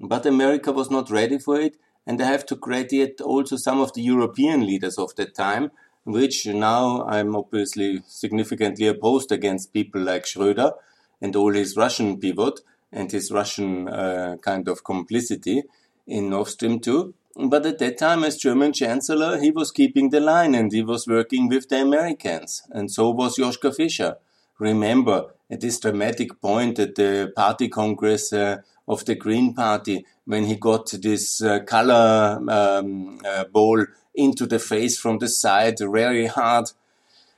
But 0.00 0.26
America 0.26 0.72
was 0.72 0.90
not 0.90 1.10
ready 1.10 1.38
for 1.38 1.58
it, 1.60 1.76
and 2.06 2.22
I 2.22 2.26
have 2.26 2.46
to 2.46 2.56
credit 2.56 3.20
also 3.20 3.56
some 3.56 3.80
of 3.80 3.92
the 3.94 4.02
European 4.02 4.66
leaders 4.66 4.98
of 4.98 5.14
that 5.16 5.34
time, 5.34 5.70
which 6.04 6.46
now 6.46 7.04
I'm 7.06 7.34
obviously 7.34 8.02
significantly 8.06 8.86
opposed 8.86 9.32
against 9.32 9.72
people 9.72 10.00
like 10.00 10.24
Schröder 10.24 10.72
and 11.20 11.34
all 11.34 11.52
his 11.52 11.76
Russian 11.76 12.18
pivot 12.18 12.60
and 12.92 13.10
his 13.10 13.32
Russian 13.32 13.88
uh, 13.88 14.36
kind 14.40 14.68
of 14.68 14.84
complicity 14.84 15.64
in 16.06 16.30
Nord 16.30 16.48
Stream 16.48 16.78
2. 16.78 17.12
But 17.48 17.66
at 17.66 17.78
that 17.80 17.98
time, 17.98 18.24
as 18.24 18.38
German 18.38 18.72
Chancellor, 18.72 19.38
he 19.38 19.50
was 19.50 19.70
keeping 19.72 20.10
the 20.10 20.20
line 20.20 20.54
and 20.54 20.72
he 20.72 20.82
was 20.82 21.06
working 21.06 21.48
with 21.48 21.68
the 21.68 21.82
Americans. 21.82 22.62
And 22.70 22.90
so 22.90 23.10
was 23.10 23.36
Joschka 23.36 23.74
Fischer. 23.74 24.16
Remember, 24.58 25.34
at 25.50 25.60
this 25.60 25.80
dramatic 25.80 26.40
point 26.40 26.78
at 26.78 26.94
the 26.94 27.32
party 27.36 27.68
congress 27.68 28.32
uh, 28.32 28.58
of 28.88 29.04
the 29.04 29.14
Green 29.14 29.52
Party, 29.52 30.06
when 30.26 30.44
he 30.44 30.56
got 30.56 30.90
this 30.90 31.40
uh, 31.40 31.60
color 31.60 32.38
um, 32.48 33.20
uh, 33.24 33.44
ball 33.44 33.86
into 34.14 34.46
the 34.46 34.58
face 34.58 34.98
from 34.98 35.18
the 35.18 35.28
side 35.28 35.78
very 35.78 36.26
hard, 36.26 36.66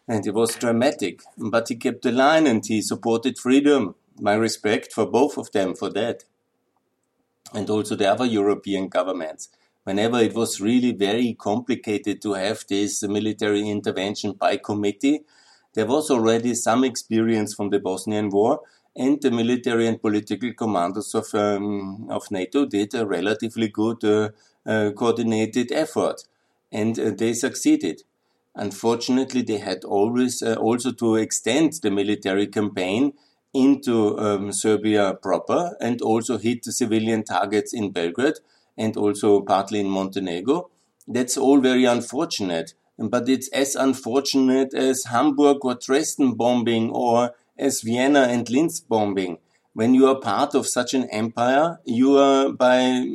and 0.09 0.27
it 0.27 0.35
was 0.35 0.57
dramatic. 0.57 1.21
But 1.37 1.69
he 1.69 1.77
kept 1.77 2.03
the 2.03 2.13
line 2.13 2.47
and 2.47 2.65
he 2.65 2.83
supported 2.83 3.39
freedom. 3.39 3.95
My 4.21 4.35
respect 4.35 4.93
for 4.93 5.07
both 5.07 5.39
of 5.39 5.53
them 5.53 5.77
for 5.77 5.91
that 5.91 6.25
and 7.55 7.69
also 7.71 7.95
the 7.95 8.11
other 8.11 8.27
European 8.27 8.89
governments. 8.89 9.49
Whenever 9.85 10.19
it 10.19 10.35
was 10.35 10.61
really 10.61 10.93
very 10.93 11.35
complicated 11.35 12.21
to 12.23 12.35
have 12.35 12.65
this 12.69 13.03
military 13.03 13.69
intervention 13.69 14.33
by 14.33 14.57
committee, 14.57 15.21
there 15.75 15.87
was 15.87 16.11
already 16.11 16.55
some 16.55 16.85
experience 16.85 17.55
from 17.55 17.71
the 17.71 17.79
Bosnian 17.79 18.29
War, 18.31 18.61
and 18.99 19.23
the 19.23 19.31
military 19.31 19.87
and 19.87 20.03
political 20.03 20.53
commanders 20.53 21.15
of, 21.15 21.33
um, 21.35 22.09
of 22.11 22.31
NATO 22.31 22.67
did 22.67 22.95
a 22.95 23.07
relatively 23.07 23.69
good 23.69 24.05
uh, 24.05 24.31
uh, 24.67 24.91
coordinated 24.91 25.71
effort, 25.73 26.25
and 26.73 26.99
uh, 26.99 27.11
they 27.17 27.33
succeeded. 27.33 28.03
Unfortunately, 28.57 29.43
they 29.43 29.59
had 29.59 29.85
always 29.85 30.43
uh, 30.43 30.55
also 30.55 30.91
to 30.93 31.15
extend 31.15 31.75
the 31.75 31.93
military 31.93 32.49
campaign 32.49 33.13
into 33.55 34.19
um, 34.19 34.53
Serbia 34.53 35.15
proper 35.15 35.77
and 35.81 36.03
also 36.03 36.37
hit 36.37 36.65
the 36.65 36.73
civilian 36.73 37.23
targets 37.23 37.73
in 37.73 37.93
Belgrade 37.93 38.41
and 38.77 38.97
also 38.97 39.41
partly 39.43 39.79
in 39.81 39.89
Montenegro. 39.89 40.71
That's 41.07 41.37
all 41.37 41.61
very 41.61 41.85
unfortunate, 41.85 42.75
but 42.99 43.29
it's 43.29 43.49
as 43.49 43.77
unfortunate 43.77 44.75
as 44.75 45.05
Hamburg 45.05 45.65
or 45.65 45.77
Dresden 45.77 46.35
bombing 46.35 46.91
or 46.91 47.35
as 47.59 47.83
Vienna 47.83 48.21
and 48.21 48.49
Linz 48.49 48.81
bombing. 48.81 49.39
When 49.75 49.95
you 49.95 50.07
are 50.07 50.21
part 50.21 50.55
of 50.55 50.67
such 50.67 50.95
an 50.95 51.09
empire, 51.11 51.79
you 51.85 52.17
are 52.17 52.51
by 52.53 53.07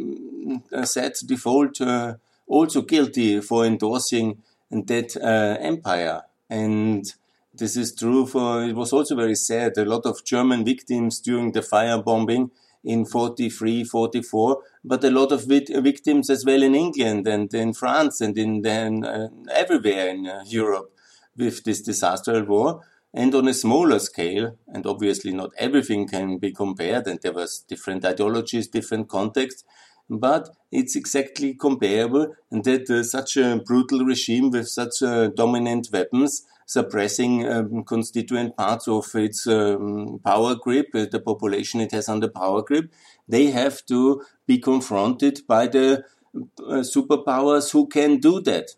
uh, 0.72 0.86
set 0.86 1.18
default 1.26 1.82
uh, 1.82 2.16
also 2.48 2.82
guilty 2.82 3.42
for 3.42 3.66
endorsing 3.66 4.42
that 4.72 5.16
uh, 5.18 5.58
empire. 5.62 6.24
And 6.50 7.06
this 7.54 7.78
is 7.78 7.96
true 7.96 8.26
for, 8.26 8.64
it 8.64 8.76
was 8.76 8.94
also 8.94 9.16
very 9.16 9.36
sad. 9.36 9.78
A 9.78 9.86
lot 9.86 10.06
of 10.06 10.24
German 10.24 10.66
victims 10.66 11.20
during 11.20 11.52
the 11.52 11.62
firebombing 11.62 12.52
in 12.84 13.06
43, 13.06 13.84
44, 13.84 14.62
but 14.84 15.04
a 15.04 15.12
lot 15.12 15.32
of 15.32 15.46
victims 15.46 16.30
as 16.30 16.44
well 16.46 16.62
in 16.62 16.76
England 16.76 17.28
and 17.28 17.54
in 17.54 17.74
France 17.74 18.20
and 18.20 18.38
in 18.38 18.62
then 18.62 19.06
uh, 19.06 19.30
everywhere 19.52 20.10
in 20.10 20.28
uh, 20.28 20.44
Europe 20.46 20.92
with 21.38 21.64
this 21.64 21.82
disastrous 21.82 22.48
war. 22.48 22.82
And 23.14 23.36
on 23.36 23.48
a 23.48 23.54
smaller 23.54 24.00
scale, 24.00 24.58
and 24.68 24.88
obviously 24.88 25.32
not 25.32 25.52
everything 25.58 26.08
can 26.08 26.40
be 26.40 26.52
compared, 26.52 27.08
and 27.08 27.20
there 27.22 27.34
was 27.34 27.64
different 27.68 28.04
ideologies, 28.04 28.68
different 28.68 29.08
contexts, 29.08 29.64
but 30.10 30.50
it's 30.72 30.96
exactly 30.96 31.54
comparable, 31.54 32.34
and 32.50 32.64
that 32.64 32.90
uh, 32.90 33.04
such 33.04 33.38
a 33.38 33.62
brutal 33.64 34.04
regime 34.04 34.50
with 34.50 34.68
such 34.68 35.04
uh, 35.04 35.28
dominant 35.28 35.90
weapons 35.94 36.44
suppressing 36.66 37.48
um, 37.48 37.84
constituent 37.84 38.56
parts 38.58 38.88
of 38.88 39.06
its 39.16 39.46
um, 39.48 40.20
power 40.24 40.56
grip, 40.56 40.88
uh, 40.96 41.06
the 41.12 41.20
population 41.20 41.82
it 41.82 41.92
has 41.92 42.10
under 42.10 42.28
power 42.28 42.62
grip, 42.62 42.92
they 43.28 43.48
have 43.52 43.86
to 43.86 44.24
be 44.48 44.58
confronted 44.58 45.42
by 45.48 45.68
the 45.68 46.04
uh, 46.36 46.82
superpowers 46.82 47.72
who 47.72 47.88
can 47.88 48.18
do 48.18 48.42
that. 48.42 48.72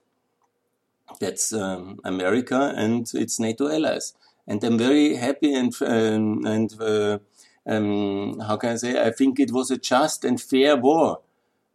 That's 1.20 1.54
um, 1.54 2.00
America 2.04 2.74
and 2.75 3.10
its 3.13 3.39
NATO 3.39 3.70
allies. 3.72 4.13
And 4.47 4.63
I'm 4.63 4.77
very 4.77 5.15
happy 5.15 5.53
and, 5.53 5.73
um, 5.81 6.45
and 6.45 6.81
uh, 6.81 7.19
um, 7.67 8.39
how 8.39 8.57
can 8.57 8.71
I 8.71 8.75
say, 8.75 9.03
I 9.03 9.11
think 9.11 9.39
it 9.39 9.51
was 9.51 9.71
a 9.71 9.77
just 9.77 10.23
and 10.23 10.39
fair 10.39 10.75
war 10.75 11.19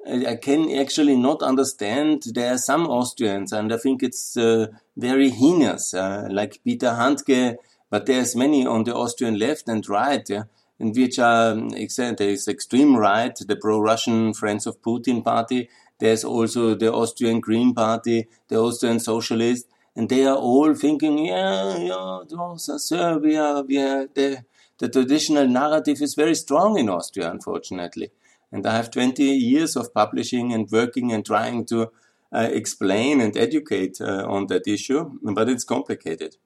I 0.07 0.37
can 0.37 0.71
actually 0.79 1.17
not 1.17 1.43
understand. 1.43 2.23
There 2.35 2.55
are 2.55 2.59
some 2.59 2.87
Austrians, 2.87 3.53
and 3.53 3.73
I 3.73 3.77
think 3.77 4.03
it's 4.03 4.37
uh, 4.37 4.69
very 4.97 5.29
heinous, 5.29 5.93
uh, 5.93 6.27
like 6.31 6.61
Peter 6.65 6.89
Handke, 6.89 7.57
but 7.91 8.07
there's 8.07 8.35
many 8.35 8.67
on 8.67 8.85
the 8.85 8.95
Austrian 8.95 9.39
left 9.39 9.69
and 9.69 9.87
right, 9.89 10.27
yeah, 10.29 10.45
in 10.79 10.93
which 10.93 11.19
are 11.19 11.53
um, 11.53 11.69
there 11.69 12.29
is 12.29 12.49
extreme 12.49 12.97
right, 12.97 13.37
the 13.47 13.57
pro-Russian 13.57 14.33
Friends 14.33 14.67
of 14.67 14.81
Putin 14.81 15.23
party. 15.23 15.69
There's 15.99 16.25
also 16.25 16.75
the 16.75 16.91
Austrian 16.91 17.41
Green 17.41 17.75
Party, 17.75 18.27
the 18.49 18.57
Austrian 18.57 19.01
Socialist, 19.01 19.67
and 19.97 20.09
they 20.09 20.25
are 20.25 20.37
all 20.37 20.75
thinking, 20.75 21.19
yeah, 21.19 21.77
yeah, 21.77 22.57
Serbia. 22.57 23.65
Yeah, 23.69 24.05
the 24.15 24.45
the 24.79 24.89
traditional 24.89 25.47
narrative 25.47 26.01
is 26.01 26.15
very 26.15 26.35
strong 26.35 26.79
in 26.79 26.89
Austria, 26.89 27.31
unfortunately. 27.31 28.11
And 28.51 28.67
I 28.67 28.77
have 28.77 28.91
20 28.91 29.23
years 29.23 29.77
of 29.77 29.93
publishing 29.93 30.53
and 30.53 30.69
working 30.71 31.13
and 31.13 31.25
trying 31.25 31.67
to 31.67 31.93
uh, 32.33 32.49
explain 32.51 33.21
and 33.21 33.37
educate 33.37 34.01
uh, 34.01 34.25
on 34.27 34.47
that 34.47 34.67
issue, 34.67 35.11
but 35.23 35.49
it's 35.49 35.65
complicated. 35.65 36.37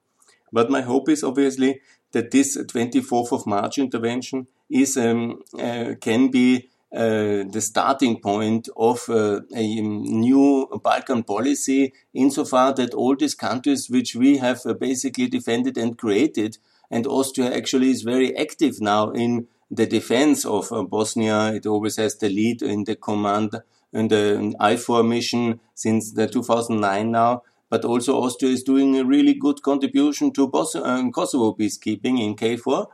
But 0.53 0.71
my 0.71 0.83
hope 0.83 1.09
is 1.09 1.23
obviously 1.23 1.81
that 2.13 2.31
this 2.31 2.57
24th 2.57 3.33
of 3.33 3.47
March 3.47 3.79
intervention 3.79 4.47
is 4.69 4.97
um, 4.97 5.43
uh, 5.59 5.95
can 6.01 6.29
be 6.31 6.69
the 6.95 7.61
starting 7.61 8.21
point 8.21 8.69
of 8.77 9.09
uh, 9.09 9.41
a 9.55 9.81
new 9.81 10.69
Balkan 10.83 11.25
policy 11.25 11.93
insofar 12.13 12.73
that 12.75 12.95
all 12.95 13.17
these 13.17 13.35
countries 13.35 13.91
which 13.91 14.15
we 14.15 14.39
have 14.39 14.61
uh, 14.65 14.75
basically 14.75 15.27
defended 15.27 15.77
and 15.77 15.99
created, 15.99 16.59
and 16.91 17.07
Austria 17.07 17.53
actually 17.55 17.91
is 17.91 18.03
very 18.03 18.37
active 18.37 18.81
now 18.81 19.11
in 19.11 19.49
the 19.71 19.87
defense 19.87 20.45
of 20.45 20.71
uh, 20.73 20.83
Bosnia. 20.83 21.53
It 21.53 21.67
always 21.67 21.97
has 21.97 22.17
the 22.17 22.29
lead 22.29 22.63
in 22.63 22.85
the 22.85 22.97
command 22.97 23.61
in 23.93 24.09
the 24.09 24.55
IFOR 24.61 25.07
mission 25.07 25.61
since 25.75 26.13
the 26.13 26.27
2009 26.27 27.11
now. 27.11 27.43
But 27.71 27.85
also 27.85 28.21
Austria 28.21 28.53
is 28.53 28.63
doing 28.63 28.97
a 28.97 29.05
really 29.05 29.35
good 29.35 29.63
contribution 29.63 30.33
to 30.33 30.47
Bos- 30.47 30.77
uh, 30.77 31.03
Kosovo 31.13 31.55
peacekeeping 31.55 32.21
in 32.21 32.37
KFOR. 32.37 32.87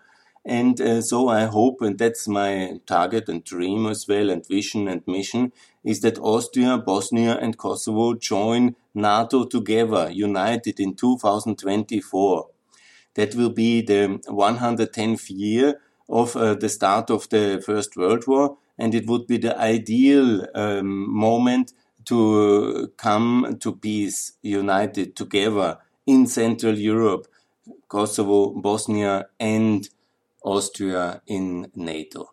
And 0.44 0.80
uh, 0.80 1.02
so 1.02 1.28
I 1.28 1.44
hope, 1.44 1.82
and 1.82 1.98
that's 1.98 2.26
my 2.26 2.80
target 2.86 3.28
and 3.28 3.44
dream 3.44 3.86
as 3.86 4.08
well, 4.08 4.30
and 4.30 4.46
vision 4.46 4.88
and 4.88 5.02
mission, 5.06 5.52
is 5.84 6.00
that 6.00 6.18
Austria, 6.18 6.78
Bosnia, 6.78 7.36
and 7.36 7.58
Kosovo 7.58 8.14
join 8.14 8.74
NATO 8.94 9.44
together, 9.44 10.10
united 10.10 10.80
in 10.80 10.94
2024. 10.94 12.48
That 13.14 13.34
will 13.34 13.50
be 13.50 13.82
the 13.82 14.20
110th 14.28 15.26
year 15.30 15.80
of 16.08 16.36
uh, 16.36 16.54
the 16.54 16.68
start 16.68 17.10
of 17.10 17.28
the 17.28 17.62
First 17.64 17.96
World 17.96 18.26
War, 18.26 18.56
and 18.78 18.94
it 18.94 19.06
would 19.06 19.26
be 19.26 19.36
the 19.36 19.58
ideal 19.58 20.46
um, 20.54 21.10
moment 21.14 21.72
to 22.06 22.92
come 22.96 23.58
to 23.60 23.76
peace, 23.76 24.32
united 24.42 25.14
together 25.14 25.78
in 26.06 26.26
Central 26.26 26.76
Europe, 26.76 27.28
Kosovo, 27.88 28.50
Bosnia, 28.52 29.28
and 29.38 29.88
Austria 30.42 31.22
in 31.26 31.70
NATO. 31.74 32.30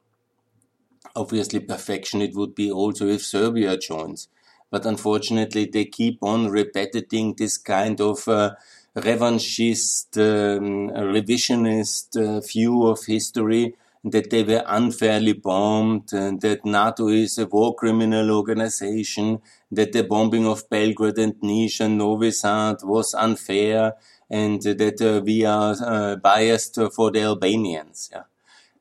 Obviously, 1.15 1.59
perfection 1.59 2.21
it 2.21 2.35
would 2.35 2.53
be 2.53 2.71
also 2.71 3.07
if 3.07 3.23
Serbia 3.23 3.77
joins, 3.77 4.27
but 4.69 4.85
unfortunately, 4.85 5.65
they 5.65 5.85
keep 5.85 6.21
on 6.21 6.49
repeating 6.49 7.33
this 7.33 7.57
kind 7.57 7.99
of 8.01 8.27
uh, 8.27 8.51
revanchist, 8.95 10.17
um, 10.17 10.89
revisionist 10.89 12.17
uh, 12.17 12.39
view 12.41 12.85
of 12.85 13.05
history. 13.05 13.75
that 14.11 14.29
they 14.29 14.43
were 14.43 14.63
unfairly 14.67 15.33
bombed, 15.33 16.13
and 16.13 16.41
that 16.41 16.65
NATO 16.65 17.07
is 17.07 17.37
a 17.37 17.45
war 17.45 17.75
criminal 17.75 18.31
organization, 18.31 19.41
that 19.71 19.91
the 19.91 20.03
bombing 20.03 20.45
of 20.45 20.69
Belgrade 20.69 21.17
and 21.17 21.35
Niš 21.41 21.81
and 21.81 21.97
Novi 21.97 22.31
Sad 22.31 22.77
was 22.83 23.13
unfair, 23.13 23.93
and 24.29 24.61
that 24.61 25.01
uh, 25.01 25.21
we 25.23 25.45
are 25.45 25.75
uh, 25.81 26.15
biased 26.17 26.79
for 26.95 27.11
the 27.11 27.21
Albanians. 27.21 28.09
Yeah. 28.11 28.23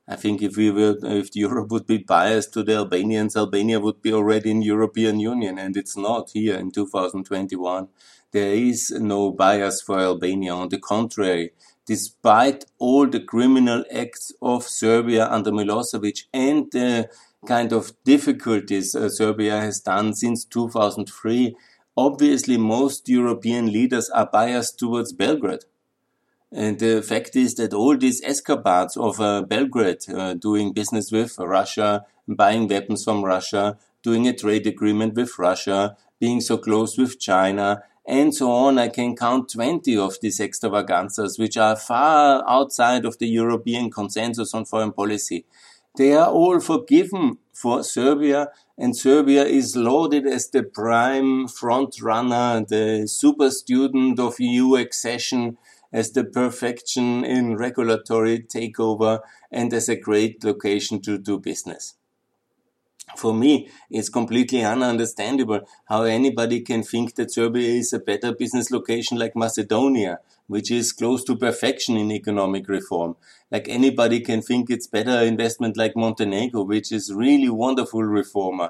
I 0.09 0.15
think 0.15 0.41
if 0.41 0.55
we 0.55 0.71
were, 0.71 0.97
if 1.03 1.35
Europe 1.35 1.69
would 1.71 1.85
be 1.85 1.97
biased 1.97 2.53
to 2.53 2.63
the 2.63 2.75
Albanians, 2.75 3.35
Albania 3.35 3.79
would 3.81 4.01
be 4.01 4.13
already 4.13 4.51
in 4.51 4.61
European 4.61 5.19
Union, 5.19 5.57
and 5.57 5.75
it's 5.75 5.97
not 5.97 6.29
here 6.33 6.55
in 6.55 6.71
2021. 6.71 7.89
There 8.31 8.53
is 8.53 8.89
no 8.91 9.31
bias 9.31 9.81
for 9.81 9.99
Albania. 9.99 10.53
On 10.53 10.69
the 10.69 10.79
contrary, 10.79 11.51
despite 11.85 12.65
all 12.77 13.05
the 13.07 13.19
criminal 13.19 13.83
acts 13.93 14.31
of 14.41 14.63
Serbia 14.63 15.27
under 15.29 15.51
Milosevic 15.51 16.23
and 16.33 16.71
the 16.71 17.09
kind 17.45 17.73
of 17.73 17.91
difficulties 18.03 18.95
uh, 18.95 19.09
Serbia 19.09 19.59
has 19.59 19.81
done 19.81 20.13
since 20.13 20.45
2003, 20.45 21.55
obviously 21.97 22.57
most 22.57 23.09
European 23.09 23.73
leaders 23.73 24.09
are 24.11 24.29
biased 24.31 24.77
towards 24.77 25.11
Belgrade. 25.11 25.65
And 26.51 26.79
the 26.79 27.01
fact 27.01 27.35
is 27.35 27.55
that 27.55 27.73
all 27.73 27.97
these 27.97 28.21
escapades 28.23 28.95
of 28.95 29.19
uh, 29.19 29.41
Belgrade 29.41 30.03
uh, 30.13 30.35
doing 30.35 30.71
business 30.71 31.11
with 31.11 31.37
Russia, 31.39 32.05
buying 32.27 32.67
weapons 32.67 33.03
from 33.03 33.25
Russia, 33.25 33.77
doing 34.01 34.27
a 34.27 34.33
trade 34.33 34.65
agreement 34.65 35.15
with 35.15 35.37
Russia, 35.37 35.97
being 36.19 36.39
so 36.39 36.57
close 36.57 36.97
with 36.97 37.19
China, 37.19 37.83
and 38.07 38.33
so 38.33 38.49
on. 38.49 38.77
I 38.77 38.87
can 38.87 39.15
count 39.15 39.51
20 39.51 39.97
of 39.97 40.15
these 40.21 40.39
extravaganzas, 40.39 41.37
which 41.37 41.57
are 41.57 41.75
far 41.75 42.47
outside 42.47 43.03
of 43.03 43.17
the 43.17 43.27
European 43.27 43.91
consensus 43.91 44.53
on 44.53 44.63
foreign 44.63 44.93
policy. 44.93 45.45
They 45.97 46.13
are 46.13 46.29
all 46.29 46.59
forgiven 46.61 47.39
for 47.51 47.83
Serbia, 47.83 48.51
and 48.77 48.95
Serbia 48.95 49.43
is 49.43 49.75
lauded 49.75 50.25
as 50.25 50.49
the 50.49 50.63
prime 50.63 51.47
front 51.47 52.01
runner, 52.01 52.63
the 52.63 53.07
super 53.07 53.49
student 53.49 54.19
of 54.19 54.39
EU 54.39 54.75
accession, 54.75 55.57
as 55.91 56.11
the 56.11 56.23
perfection 56.23 57.25
in 57.25 57.57
regulatory 57.57 58.39
takeover 58.39 59.19
and 59.51 59.73
as 59.73 59.89
a 59.89 59.95
great 59.95 60.43
location 60.43 61.01
to 61.01 61.17
do 61.17 61.39
business. 61.39 61.96
For 63.17 63.33
me, 63.33 63.67
it's 63.89 64.09
completely 64.09 64.59
ununderstandable 64.59 65.65
how 65.85 66.03
anybody 66.03 66.61
can 66.61 66.83
think 66.83 67.15
that 67.15 67.31
Serbia 67.31 67.67
is 67.67 67.91
a 67.91 67.99
better 67.99 68.31
business 68.31 68.69
location 68.69 69.17
like 69.17 69.35
Macedonia, 69.35 70.19
which 70.45 70.69
is 70.69 70.91
close 70.91 71.23
to 71.23 71.35
perfection 71.35 71.97
in 71.97 72.11
economic 72.11 72.69
reform. 72.69 73.15
Like 73.49 73.67
anybody 73.69 74.19
can 74.19 74.43
think 74.43 74.69
it's 74.69 74.85
better 74.85 75.23
investment 75.25 75.77
like 75.77 75.95
Montenegro, 75.95 76.61
which 76.61 76.91
is 76.91 77.11
really 77.11 77.49
wonderful 77.49 78.03
reformer. 78.03 78.69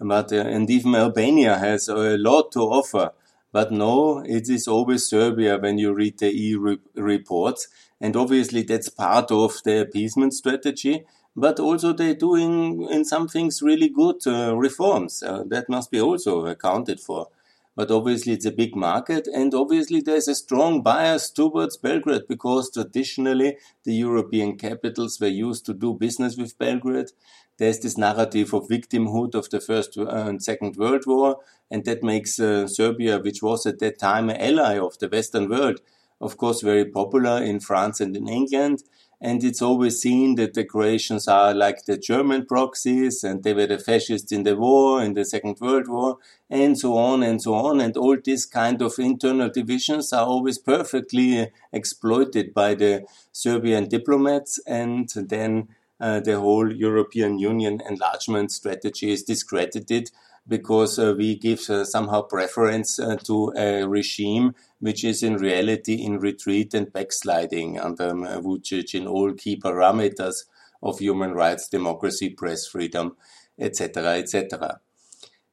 But, 0.00 0.32
uh, 0.32 0.38
and 0.38 0.68
even 0.68 0.96
Albania 0.96 1.56
has 1.56 1.86
a 1.86 2.18
lot 2.18 2.50
to 2.52 2.62
offer. 2.62 3.12
But 3.52 3.70
no, 3.70 4.18
it 4.26 4.48
is 4.48 4.66
always 4.66 5.06
Serbia 5.06 5.58
when 5.58 5.78
you 5.78 5.94
read 5.94 6.18
the 6.18 6.34
EU 6.34 6.58
re 6.58 6.78
reports. 6.96 7.68
And 8.00 8.16
obviously 8.16 8.62
that's 8.64 8.88
part 8.88 9.30
of 9.30 9.62
the 9.64 9.80
appeasement 9.80 10.34
strategy. 10.34 11.04
But 11.36 11.60
also 11.60 11.92
they're 11.92 12.14
doing 12.14 12.88
in 12.90 13.04
some 13.04 13.28
things 13.28 13.62
really 13.62 13.88
good 13.88 14.26
uh, 14.26 14.56
reforms. 14.56 15.22
Uh, 15.22 15.44
that 15.48 15.68
must 15.68 15.90
be 15.90 16.00
also 16.00 16.46
accounted 16.46 16.98
for. 16.98 17.28
But 17.74 17.90
obviously 17.90 18.32
it's 18.32 18.46
a 18.46 18.50
big 18.50 18.74
market 18.74 19.26
and 19.26 19.52
obviously 19.52 20.00
there's 20.00 20.28
a 20.28 20.34
strong 20.34 20.82
bias 20.82 21.30
towards 21.30 21.76
Belgrade 21.76 22.26
because 22.26 22.70
traditionally 22.72 23.58
the 23.84 23.92
European 23.92 24.56
capitals 24.56 25.20
were 25.20 25.28
used 25.28 25.66
to 25.66 25.74
do 25.74 25.92
business 25.92 26.38
with 26.38 26.58
Belgrade 26.58 27.10
there's 27.58 27.80
this 27.80 27.96
narrative 27.96 28.52
of 28.52 28.68
victimhood 28.68 29.34
of 29.34 29.48
the 29.50 29.60
First 29.60 29.96
and 29.96 30.42
Second 30.42 30.76
World 30.76 31.04
War, 31.06 31.38
and 31.70 31.84
that 31.84 32.02
makes 32.02 32.38
uh, 32.38 32.66
Serbia, 32.66 33.18
which 33.18 33.42
was 33.42 33.64
at 33.66 33.78
that 33.78 33.98
time 33.98 34.28
an 34.28 34.36
ally 34.36 34.78
of 34.78 34.98
the 34.98 35.08
Western 35.08 35.48
world, 35.48 35.80
of 36.20 36.36
course, 36.36 36.60
very 36.60 36.84
popular 36.84 37.42
in 37.42 37.60
France 37.60 38.00
and 38.00 38.16
in 38.16 38.28
England. 38.28 38.82
And 39.20 39.42
it's 39.42 39.62
always 39.62 40.00
seen 40.00 40.34
that 40.34 40.52
the 40.52 40.64
Croatians 40.64 41.26
are 41.26 41.54
like 41.54 41.86
the 41.86 41.96
German 41.96 42.44
proxies, 42.44 43.24
and 43.24 43.42
they 43.42 43.54
were 43.54 43.66
the 43.66 43.78
fascists 43.78 44.30
in 44.30 44.42
the 44.42 44.56
war, 44.56 45.02
in 45.02 45.14
the 45.14 45.24
Second 45.24 45.58
World 45.58 45.88
War, 45.88 46.18
and 46.50 46.78
so 46.78 46.98
on 46.98 47.22
and 47.22 47.40
so 47.40 47.54
on. 47.54 47.80
And 47.80 47.96
all 47.96 48.18
these 48.22 48.44
kind 48.44 48.82
of 48.82 48.98
internal 48.98 49.48
divisions 49.48 50.12
are 50.12 50.26
always 50.26 50.58
perfectly 50.58 51.50
exploited 51.72 52.52
by 52.52 52.74
the 52.74 53.06
Serbian 53.32 53.88
diplomats, 53.88 54.60
and 54.66 55.08
then 55.16 55.68
uh, 55.98 56.20
the 56.20 56.38
whole 56.38 56.70
European 56.70 57.38
Union 57.38 57.80
enlargement 57.88 58.52
strategy 58.52 59.10
is 59.10 59.22
discredited 59.22 60.10
because 60.48 60.98
uh, 60.98 61.14
we 61.16 61.36
give 61.36 61.68
uh, 61.68 61.84
somehow 61.84 62.22
preference 62.22 62.98
uh, 62.98 63.16
to 63.16 63.52
a 63.56 63.82
regime 63.86 64.54
which 64.78 65.04
is 65.04 65.22
in 65.22 65.36
reality 65.36 65.94
in 65.94 66.18
retreat 66.18 66.74
and 66.74 66.92
backsliding 66.92 67.78
under 67.78 68.10
um, 68.10 68.22
Vucic 68.22 68.94
in 68.94 69.06
all 69.06 69.32
key 69.32 69.56
parameters 69.56 70.44
of 70.82 70.98
human 70.98 71.32
rights, 71.32 71.68
democracy, 71.68 72.28
press 72.28 72.66
freedom, 72.66 73.16
etc., 73.58 74.18
etc. 74.18 74.80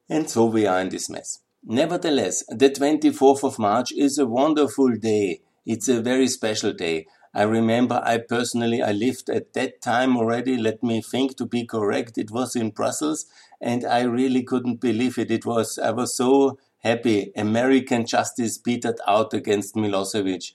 And 0.08 0.28
so 0.28 0.44
we 0.44 0.66
are 0.66 0.80
in 0.80 0.90
this 0.90 1.08
mess. 1.08 1.40
Nevertheless, 1.64 2.44
the 2.48 2.68
24th 2.70 3.42
of 3.42 3.58
March 3.58 3.90
is 3.92 4.18
a 4.18 4.26
wonderful 4.26 4.94
day. 4.96 5.40
It's 5.64 5.88
a 5.88 6.02
very 6.02 6.28
special 6.28 6.74
day. 6.74 7.06
I 7.34 7.42
remember 7.42 8.00
I 8.04 8.18
personally, 8.18 8.80
I 8.80 8.92
lived 8.92 9.28
at 9.28 9.54
that 9.54 9.82
time 9.82 10.16
already, 10.16 10.56
let 10.56 10.82
me 10.82 11.02
think 11.02 11.36
to 11.38 11.46
be 11.46 11.66
correct, 11.66 12.16
it 12.16 12.30
was 12.30 12.54
in 12.54 12.70
Brussels 12.70 13.26
and 13.60 13.84
I 13.84 14.02
really 14.02 14.42
couldn't 14.44 14.80
believe 14.80 15.18
it. 15.18 15.30
It 15.30 15.44
was, 15.44 15.78
I 15.78 15.90
was 15.90 16.16
so 16.16 16.58
happy. 16.78 17.32
American 17.34 18.06
justice 18.06 18.58
petered 18.58 19.00
out 19.08 19.34
against 19.34 19.74
Milosevic. 19.74 20.52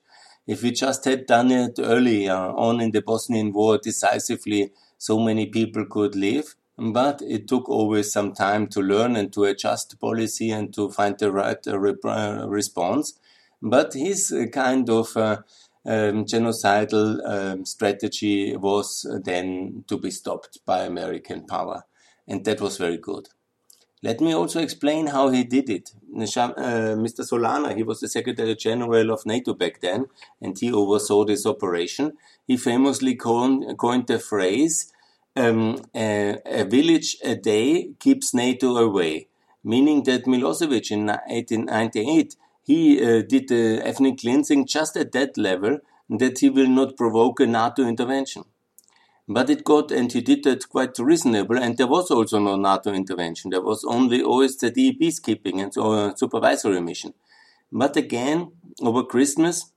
If 0.47 0.63
we 0.63 0.71
just 0.71 1.05
had 1.05 1.25
done 1.25 1.51
it 1.51 1.79
earlier 1.79 2.33
on 2.33 2.79
in 2.79 2.91
the 2.91 3.01
Bosnian 3.01 3.51
war 3.51 3.77
decisively, 3.77 4.71
so 4.97 5.19
many 5.19 5.47
people 5.47 5.85
could 5.85 6.15
live. 6.15 6.55
But 6.77 7.21
it 7.21 7.47
took 7.47 7.67
always 7.67 8.11
some 8.11 8.33
time 8.33 8.67
to 8.67 8.79
learn 8.79 9.17
and 9.17 9.33
to 9.33 9.43
adjust 9.43 9.99
policy 9.99 10.49
and 10.49 10.73
to 10.75 10.89
find 10.89 11.19
the 11.19 11.31
right 11.31 11.67
uh, 11.67 12.07
uh 12.07 12.47
response. 12.47 13.19
But 13.61 13.93
his 13.93 14.33
kind 14.53 14.89
of 14.89 15.17
uh, 15.17 15.39
um, 15.85 16.25
genocidal 16.25 17.19
um, 17.25 17.65
strategy 17.65 18.55
was 18.55 19.05
then 19.23 19.83
to 19.87 19.97
be 19.97 20.11
stopped 20.11 20.59
by 20.65 20.79
American 20.79 21.45
power. 21.45 21.83
And 22.27 22.45
that 22.45 22.61
was 22.61 22.77
very 22.77 22.97
good. 22.97 23.29
Let 24.01 24.21
me 24.21 24.33
also 24.33 24.61
explain 24.61 25.07
how 25.07 25.29
he 25.29 25.43
did 25.43 25.69
it. 25.69 25.91
Uh, 26.15 26.21
Mr. 26.95 27.27
Solana, 27.29 27.75
he 27.75 27.83
was 27.83 27.99
the 27.99 28.07
Secretary 28.07 28.55
General 28.55 29.11
of 29.11 29.25
NATO 29.25 29.53
back 29.53 29.81
then, 29.81 30.05
and 30.41 30.57
he 30.57 30.71
oversaw 30.71 31.25
this 31.25 31.45
operation. 31.45 32.13
He 32.47 32.55
famously 32.55 33.15
coined, 33.15 34.07
the 34.07 34.19
phrase, 34.19 34.93
um, 35.35 35.81
a, 35.93 36.37
a, 36.45 36.63
village 36.63 37.17
a 37.23 37.35
day 37.35 37.91
keeps 37.99 38.33
NATO 38.33 38.77
away, 38.77 39.27
meaning 39.63 40.03
that 40.03 40.25
Milosevic 40.25 40.91
in 40.91 41.07
1898 41.07 42.35
he 42.69 43.01
uh, 43.01 43.23
did 43.23 43.47
the 43.47 43.81
ethnic 43.83 44.19
cleansing 44.19 44.67
just 44.67 44.95
at 44.95 45.11
that 45.11 45.35
level 45.37 45.79
that 46.07 46.37
he 46.37 46.49
will 46.51 46.67
not 46.67 46.95
provoke 46.95 47.39
a 47.39 47.47
NATO 47.47 47.83
intervention. 47.83 48.43
But 49.27 49.49
it 49.49 49.63
got, 49.63 49.89
and 49.91 50.11
he 50.11 50.21
did 50.21 50.43
that 50.43 50.69
quite 50.69 50.99
reasonable, 50.99 51.57
and 51.57 51.75
there 51.77 51.87
was 51.87 52.11
also 52.11 52.37
no 52.37 52.55
NATO 52.57 52.93
intervention. 52.93 53.49
There 53.49 53.63
was 53.71 53.83
only 53.85 54.21
OSCE 54.21 54.99
peacekeeping 55.01 55.63
and 55.63 55.75
uh, 55.77 56.15
supervisory 56.15 56.79
mission. 56.79 57.15
But 57.71 57.97
again, 57.97 58.51
over 58.83 59.01
Christmas, 59.01 59.71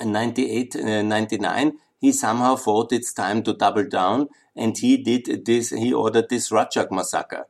in 0.00 0.10
98, 0.10 0.74
uh, 0.74 1.02
99, 1.02 1.72
he 2.00 2.10
somehow 2.10 2.56
thought 2.56 2.92
it's 2.92 3.12
time 3.12 3.44
to 3.44 3.52
double 3.52 3.86
down, 3.88 4.28
and 4.56 4.76
he 4.76 4.96
did 4.96 5.46
this, 5.46 5.70
he 5.70 5.92
ordered 5.92 6.28
this 6.28 6.50
Račak 6.50 6.90
massacre. 6.90 7.46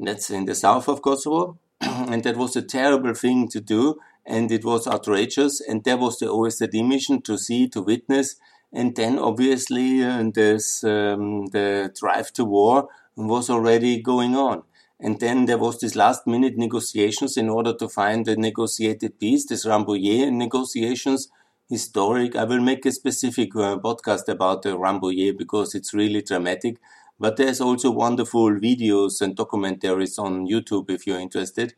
That's 0.00 0.30
in 0.30 0.44
the 0.44 0.56
south 0.56 0.88
of 0.88 1.02
Kosovo, 1.02 1.58
and 1.80 2.22
that 2.24 2.36
was 2.36 2.56
a 2.56 2.62
terrible 2.62 3.14
thing 3.14 3.48
to 3.48 3.60
do, 3.60 3.96
and 4.24 4.50
it 4.50 4.64
was 4.64 4.86
outrageous. 4.86 5.60
And 5.60 5.84
there 5.84 5.96
was 5.96 6.18
the 6.18 6.26
OSCE 6.26 6.86
mission 6.86 7.22
to 7.22 7.36
see, 7.38 7.68
to 7.68 7.82
witness, 7.82 8.36
and 8.72 8.94
then 8.96 9.18
obviously 9.18 10.02
uh, 10.04 10.24
this 10.34 10.84
um, 10.84 11.46
the 11.46 11.92
drive 11.98 12.32
to 12.34 12.44
war 12.44 12.88
was 13.16 13.48
already 13.48 14.00
going 14.02 14.36
on. 14.36 14.62
And 14.98 15.20
then 15.20 15.44
there 15.44 15.58
was 15.58 15.78
this 15.78 15.94
last 15.94 16.26
minute 16.26 16.56
negotiations 16.56 17.36
in 17.36 17.48
order 17.50 17.74
to 17.74 17.88
find 17.88 18.26
a 18.28 18.36
negotiated 18.36 19.20
peace, 19.20 19.46
this 19.46 19.66
Rambouillet 19.66 20.32
negotiations, 20.32 21.28
historic. 21.68 22.34
I 22.34 22.44
will 22.44 22.60
make 22.60 22.86
a 22.86 22.92
specific 22.92 23.54
uh, 23.56 23.76
podcast 23.76 24.28
about 24.28 24.62
the 24.62 24.70
Rambouillet 24.70 25.36
because 25.36 25.74
it's 25.74 25.92
really 25.92 26.22
dramatic. 26.22 26.78
But 27.18 27.36
there's 27.36 27.60
also 27.60 27.90
wonderful 27.90 28.50
videos 28.50 29.20
and 29.20 29.36
documentaries 29.36 30.18
on 30.18 30.46
YouTube 30.46 30.90
if 30.90 31.06
you're 31.06 31.20
interested, 31.20 31.74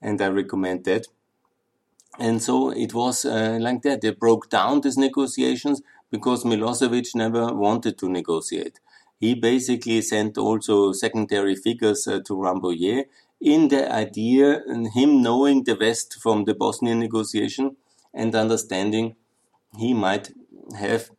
and 0.00 0.20
I 0.20 0.28
recommend 0.28 0.84
that. 0.84 1.06
And 2.18 2.42
so 2.42 2.70
it 2.70 2.92
was 2.94 3.24
uh, 3.24 3.58
like 3.60 3.82
that. 3.82 4.00
They 4.00 4.10
broke 4.10 4.50
down 4.50 4.80
these 4.80 4.96
negotiations, 4.96 5.82
because 6.10 6.44
Milosevic 6.44 7.14
never 7.14 7.54
wanted 7.54 7.96
to 7.98 8.08
negotiate. 8.08 8.80
He 9.18 9.34
basically 9.34 10.02
sent 10.02 10.38
also 10.38 10.92
secondary 10.92 11.54
figures 11.54 12.08
uh, 12.08 12.20
to 12.26 12.34
Rambouillet 12.34 13.04
in 13.40 13.68
the 13.68 13.90
idea, 13.92 14.62
him 14.94 15.22
knowing 15.22 15.64
the 15.64 15.76
West 15.80 16.18
from 16.20 16.44
the 16.44 16.54
Bosnian 16.54 16.98
negotiation 16.98 17.76
and 18.12 18.34
understanding 18.34 19.16
he 19.78 19.94
might 19.94 20.32
have 20.78 21.10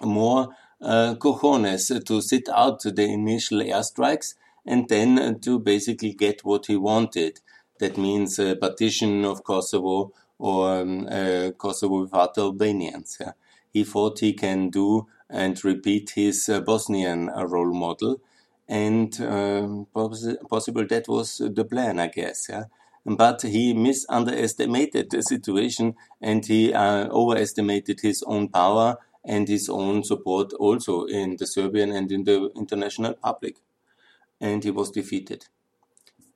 more 0.00 0.48
cojones 0.82 2.04
to 2.04 2.20
sit 2.20 2.48
out 2.48 2.82
the 2.82 3.04
initial 3.04 3.60
airstrikes 3.60 4.34
and 4.66 4.88
then 4.88 5.40
to 5.40 5.58
basically 5.58 6.12
get 6.12 6.44
what 6.44 6.66
he 6.66 6.76
wanted. 6.76 7.40
That 7.80 7.98
means 7.98 8.38
a 8.38 8.54
partition 8.56 9.24
of 9.24 9.44
Kosovo 9.44 10.12
or 10.38 10.80
um, 10.80 11.08
uh, 11.10 11.50
Kosovo 11.56 12.02
without 12.02 12.38
Albanians. 12.38 13.18
Yeah. 13.20 13.32
He 13.72 13.84
thought 13.84 14.20
he 14.20 14.32
can 14.32 14.70
do 14.70 15.06
and 15.28 15.62
repeat 15.64 16.10
his 16.10 16.48
uh, 16.48 16.60
Bosnian 16.60 17.28
uh, 17.28 17.46
role 17.46 17.72
model. 17.72 18.20
And 18.68 19.20
um, 19.20 19.86
possible 19.92 20.86
that 20.86 21.04
was 21.08 21.38
the 21.38 21.64
plan, 21.64 21.98
I 21.98 22.06
guess. 22.06 22.46
Yeah? 22.48 22.64
But 23.04 23.42
he 23.42 23.74
misunderestimated 23.74 25.10
the 25.10 25.22
situation 25.22 25.96
and 26.20 26.46
he 26.46 26.72
uh, 26.72 27.08
overestimated 27.08 28.00
his 28.00 28.22
own 28.22 28.48
power 28.48 28.96
and 29.24 29.48
his 29.48 29.68
own 29.68 30.04
support 30.04 30.52
also 30.54 31.04
in 31.04 31.36
the 31.38 31.46
Serbian 31.46 31.90
and 31.92 32.12
in 32.12 32.24
the 32.24 32.50
international 32.56 33.14
public. 33.14 33.56
And 34.40 34.62
he 34.62 34.70
was 34.70 34.90
defeated. 34.90 35.46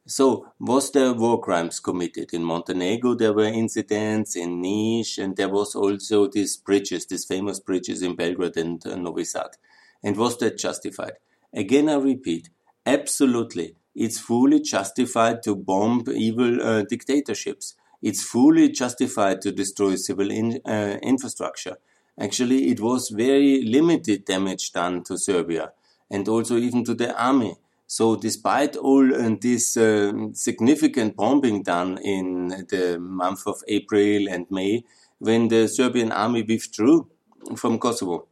So, 0.07 0.53
was 0.59 0.91
there 0.93 1.13
war 1.13 1.39
crimes 1.39 1.81
committed? 1.81 2.33
In 2.33 2.43
Montenegro, 2.43 3.15
there 3.15 3.35
were 3.35 3.45
incidents, 3.45 4.37
in 4.37 4.63
Niš, 4.63 5.23
and 5.23 5.37
there 5.37 5.51
was 5.51 5.75
also 5.75 6.27
these 6.29 6.57
bridges, 6.57 7.05
these 7.05 7.27
famous 7.27 7.61
bridges 7.61 8.01
in 8.01 8.17
Belgrade 8.17 8.57
and 8.57 8.87
uh, 8.87 8.97
Novi 8.97 9.25
Sad. 9.25 9.51
And 10.03 10.17
was 10.17 10.39
that 10.39 10.57
justified? 10.57 11.19
Again, 11.53 11.91
I 11.91 11.97
repeat, 11.97 12.49
absolutely. 12.87 13.75
It's 13.95 14.19
fully 14.19 14.61
justified 14.61 15.43
to 15.43 15.55
bomb 15.55 16.05
evil 16.09 16.63
uh, 16.63 16.85
dictatorships. 16.89 17.75
It's 18.01 18.23
fully 18.23 18.71
justified 18.71 19.43
to 19.43 19.53
destroy 19.53 19.97
civil 19.97 20.31
in, 20.31 20.61
uh, 20.65 20.99
infrastructure. 21.03 21.77
Actually, 22.21 22.69
it 22.71 22.81
was 22.81 23.11
very 23.11 23.63
limited 23.63 24.25
damage 24.25 24.73
done 24.73 25.05
to 25.05 25.17
Serbia 25.17 25.73
and 26.11 26.29
also 26.29 26.57
even 26.57 26.85
to 26.85 26.95
the 26.95 27.17
army. 27.17 27.57
So 27.87 28.17
despite 28.17 28.77
all 28.77 29.15
uh, 29.15 29.37
this 29.41 29.77
uh, 29.77 30.13
significant 30.33 31.17
bombing 31.17 31.63
done 31.63 31.99
in 31.99 32.49
the 32.69 32.99
month 33.01 33.47
of 33.47 33.63
April 33.67 34.29
and 34.29 34.47
May, 34.51 34.85
when 35.19 35.49
the 35.49 35.69
Serbian 35.69 36.13
army 36.13 36.43
withdrew 36.43 37.09
from 37.57 37.79
Kosovo 37.79 38.27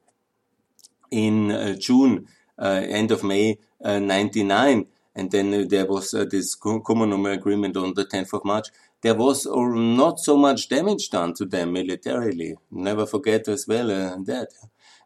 in 1.11 1.51
uh, 1.51 1.75
June, 1.77 2.27
uh, 2.59 2.83
end 2.87 3.11
of 3.11 3.25
May 3.25 3.59
uh, 3.83 3.99
99, 3.99 4.87
and 5.15 5.31
then 5.31 5.69
there 5.69 5.87
was 5.87 6.13
uh, 6.13 6.27
this 6.31 6.55
common 6.55 7.27
agreement 7.27 7.77
on 7.77 7.95
the 7.95 8.05
10th 8.05 8.35
of 8.35 8.45
March, 8.45 8.69
there 9.07 9.15
was 9.15 9.47
not 9.47 10.19
so 10.19 10.37
much 10.37 10.69
damage 10.69 11.11
done 11.11 11.33
to 11.35 11.45
them 11.45 11.73
militarily. 11.73 12.57
Never 12.73 13.07
forget 13.07 13.47
as 13.47 13.65
well 13.69 13.87
that 14.27 14.49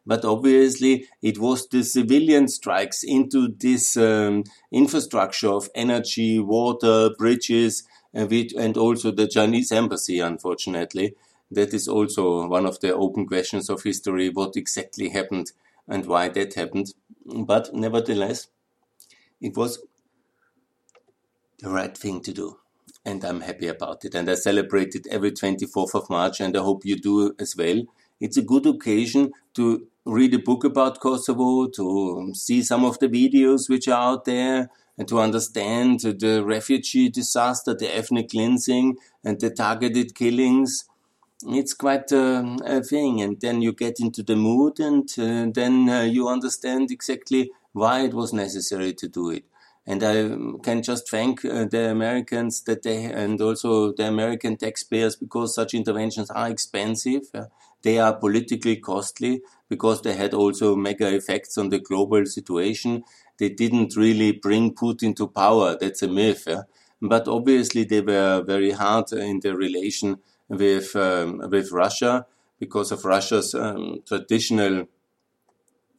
but 0.05 0.25
obviously 0.25 1.07
it 1.21 1.37
was 1.37 1.67
the 1.67 1.83
civilian 1.83 2.47
strikes 2.47 3.03
into 3.03 3.49
this 3.49 3.95
um, 3.97 4.43
infrastructure 4.71 5.49
of 5.49 5.69
energy, 5.75 6.39
water, 6.39 7.11
bridges, 7.15 7.83
and 8.11 8.75
also 8.75 9.11
the 9.11 9.27
Chinese 9.27 9.71
embassy, 9.71 10.19
unfortunately. 10.19 11.13
That 11.51 11.71
is 11.71 11.87
also 11.87 12.47
one 12.47 12.65
of 12.65 12.79
the 12.79 12.95
open 12.95 13.27
questions 13.27 13.69
of 13.69 13.83
history, 13.83 14.29
what 14.29 14.55
exactly 14.55 15.09
happened 15.09 15.51
and 15.87 16.07
why 16.07 16.29
that 16.29 16.55
happened. 16.55 16.95
But 17.23 17.71
nevertheless, 17.71 18.47
it 19.39 19.55
was 19.55 19.83
the 21.59 21.69
right 21.69 21.95
thing 21.95 22.21
to 22.21 22.33
do. 22.33 22.60
And 23.03 23.23
I'm 23.23 23.41
happy 23.41 23.67
about 23.67 24.05
it. 24.05 24.13
And 24.13 24.29
I 24.29 24.35
celebrate 24.35 24.95
it 24.95 25.07
every 25.09 25.31
24th 25.31 25.95
of 25.95 26.09
March, 26.09 26.39
and 26.39 26.55
I 26.55 26.61
hope 26.61 26.85
you 26.85 26.95
do 26.95 27.33
as 27.39 27.55
well. 27.55 27.83
It's 28.19 28.37
a 28.37 28.43
good 28.43 28.67
occasion 28.67 29.31
to 29.55 29.87
read 30.05 30.33
a 30.33 30.39
book 30.39 30.63
about 30.63 30.99
Kosovo, 30.99 31.67
to 31.67 32.31
see 32.33 32.61
some 32.61 32.85
of 32.85 32.99
the 32.99 33.07
videos 33.07 33.69
which 33.69 33.87
are 33.87 34.11
out 34.11 34.25
there, 34.25 34.69
and 34.97 35.07
to 35.07 35.19
understand 35.19 36.01
the 36.01 36.43
refugee 36.45 37.09
disaster, 37.09 37.73
the 37.73 37.95
ethnic 37.95 38.29
cleansing, 38.29 38.97
and 39.23 39.39
the 39.39 39.49
targeted 39.49 40.13
killings. 40.13 40.85
It's 41.47 41.73
quite 41.73 42.11
a, 42.11 42.57
a 42.63 42.83
thing, 42.83 43.21
and 43.21 43.41
then 43.41 43.63
you 43.63 43.73
get 43.73 43.99
into 43.99 44.21
the 44.21 44.35
mood, 44.35 44.79
and 44.79 45.09
uh, 45.17 45.51
then 45.51 45.89
uh, 45.89 46.01
you 46.03 46.27
understand 46.27 46.91
exactly 46.91 47.49
why 47.73 48.01
it 48.01 48.13
was 48.13 48.31
necessary 48.31 48.93
to 48.93 49.07
do 49.07 49.31
it. 49.31 49.45
And 49.87 50.03
I 50.03 50.13
can 50.61 50.83
just 50.83 51.09
thank 51.09 51.43
uh, 51.43 51.65
the 51.65 51.89
Americans 51.89 52.61
that 52.63 52.83
they, 52.83 53.05
and 53.05 53.41
also 53.41 53.91
the 53.93 54.07
American 54.07 54.55
taxpayers, 54.55 55.15
because 55.15 55.55
such 55.55 55.73
interventions 55.73 56.29
are 56.29 56.49
expensive. 56.49 57.23
They 57.81 57.97
are 57.97 58.15
politically 58.15 58.77
costly 58.77 59.41
because 59.69 60.01
they 60.03 60.13
had 60.13 60.33
also 60.33 60.75
mega 60.75 61.13
effects 61.13 61.57
on 61.57 61.69
the 61.69 61.79
global 61.79 62.25
situation. 62.25 63.03
They 63.39 63.49
didn't 63.49 63.95
really 63.95 64.33
bring 64.33 64.75
Putin 64.75 65.15
to 65.15 65.27
power. 65.27 65.75
That's 65.79 66.03
a 66.03 66.07
myth. 66.07 66.43
Yeah? 66.47 66.63
But 67.01 67.27
obviously, 67.27 67.83
they 67.83 68.01
were 68.01 68.43
very 68.45 68.71
hard 68.71 69.11
in 69.13 69.39
the 69.39 69.55
relation 69.55 70.17
with 70.47 70.95
um, 70.95 71.41
with 71.49 71.71
Russia 71.71 72.27
because 72.59 72.91
of 72.91 73.03
Russia's 73.03 73.55
um, 73.55 74.03
traditional 74.05 74.85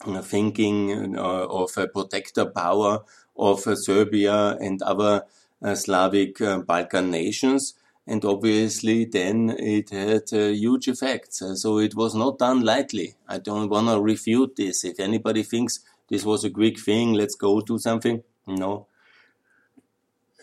uh, 0.07 0.23
thinking 0.23 1.17
uh, 1.19 1.47
of 1.47 1.77
a 1.77 1.89
protector 1.89 2.47
power 2.47 3.01
of 3.37 3.67
uh, 3.67 3.75
Serbia 3.75 4.57
and 4.61 4.83
other 4.83 5.25
uh, 5.63 5.75
Slavic 5.75 6.41
uh, 6.41 6.59
Balkan 6.59 7.11
nations 7.11 7.75
and 8.07 8.25
obviously 8.25 9.05
then 9.05 9.51
it 9.51 9.91
had 9.91 10.25
uh, 10.33 10.49
huge 10.49 10.89
effects. 10.89 11.43
So 11.55 11.79
it 11.79 11.95
was 11.95 12.15
not 12.15 12.39
done 12.39 12.63
lightly. 12.63 13.15
I 13.29 13.39
don't 13.39 13.69
want 13.69 13.89
to 13.89 14.01
refute 14.01 14.57
this. 14.57 14.85
If 14.85 14.99
anybody 14.99 15.43
thinks 15.43 15.81
this 16.09 16.25
was 16.25 16.45
a 16.45 16.51
quick 16.51 16.79
thing, 16.79 17.13
let's 17.13 17.37
go 17.37 17.61
do 17.61 17.79
something. 17.79 18.23
No, 18.47 18.87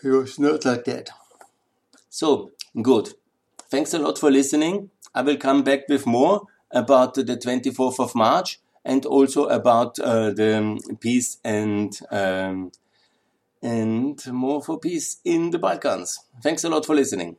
it 0.02 0.08
was 0.08 0.38
not 0.38 0.64
like 0.64 0.84
that. 0.84 1.10
So 2.08 2.52
good. 2.80 3.10
Thanks 3.68 3.92
a 3.94 3.98
lot 3.98 4.18
for 4.18 4.30
listening. 4.30 4.90
I 5.14 5.22
will 5.22 5.36
come 5.36 5.62
back 5.62 5.88
with 5.88 6.06
more 6.06 6.46
about 6.70 7.14
the 7.14 7.24
24th 7.24 8.00
of 8.00 8.14
March 8.14 8.58
and 8.84 9.04
also 9.06 9.46
about 9.46 9.98
uh, 9.98 10.30
the 10.30 10.96
peace 11.00 11.38
and 11.44 11.98
um, 12.10 12.72
and 13.62 14.24
more 14.32 14.62
for 14.62 14.78
peace 14.78 15.18
in 15.24 15.50
the 15.50 15.58
Balkans. 15.58 16.18
Thanks 16.42 16.64
a 16.64 16.68
lot 16.68 16.86
for 16.86 16.94
listening. 16.94 17.36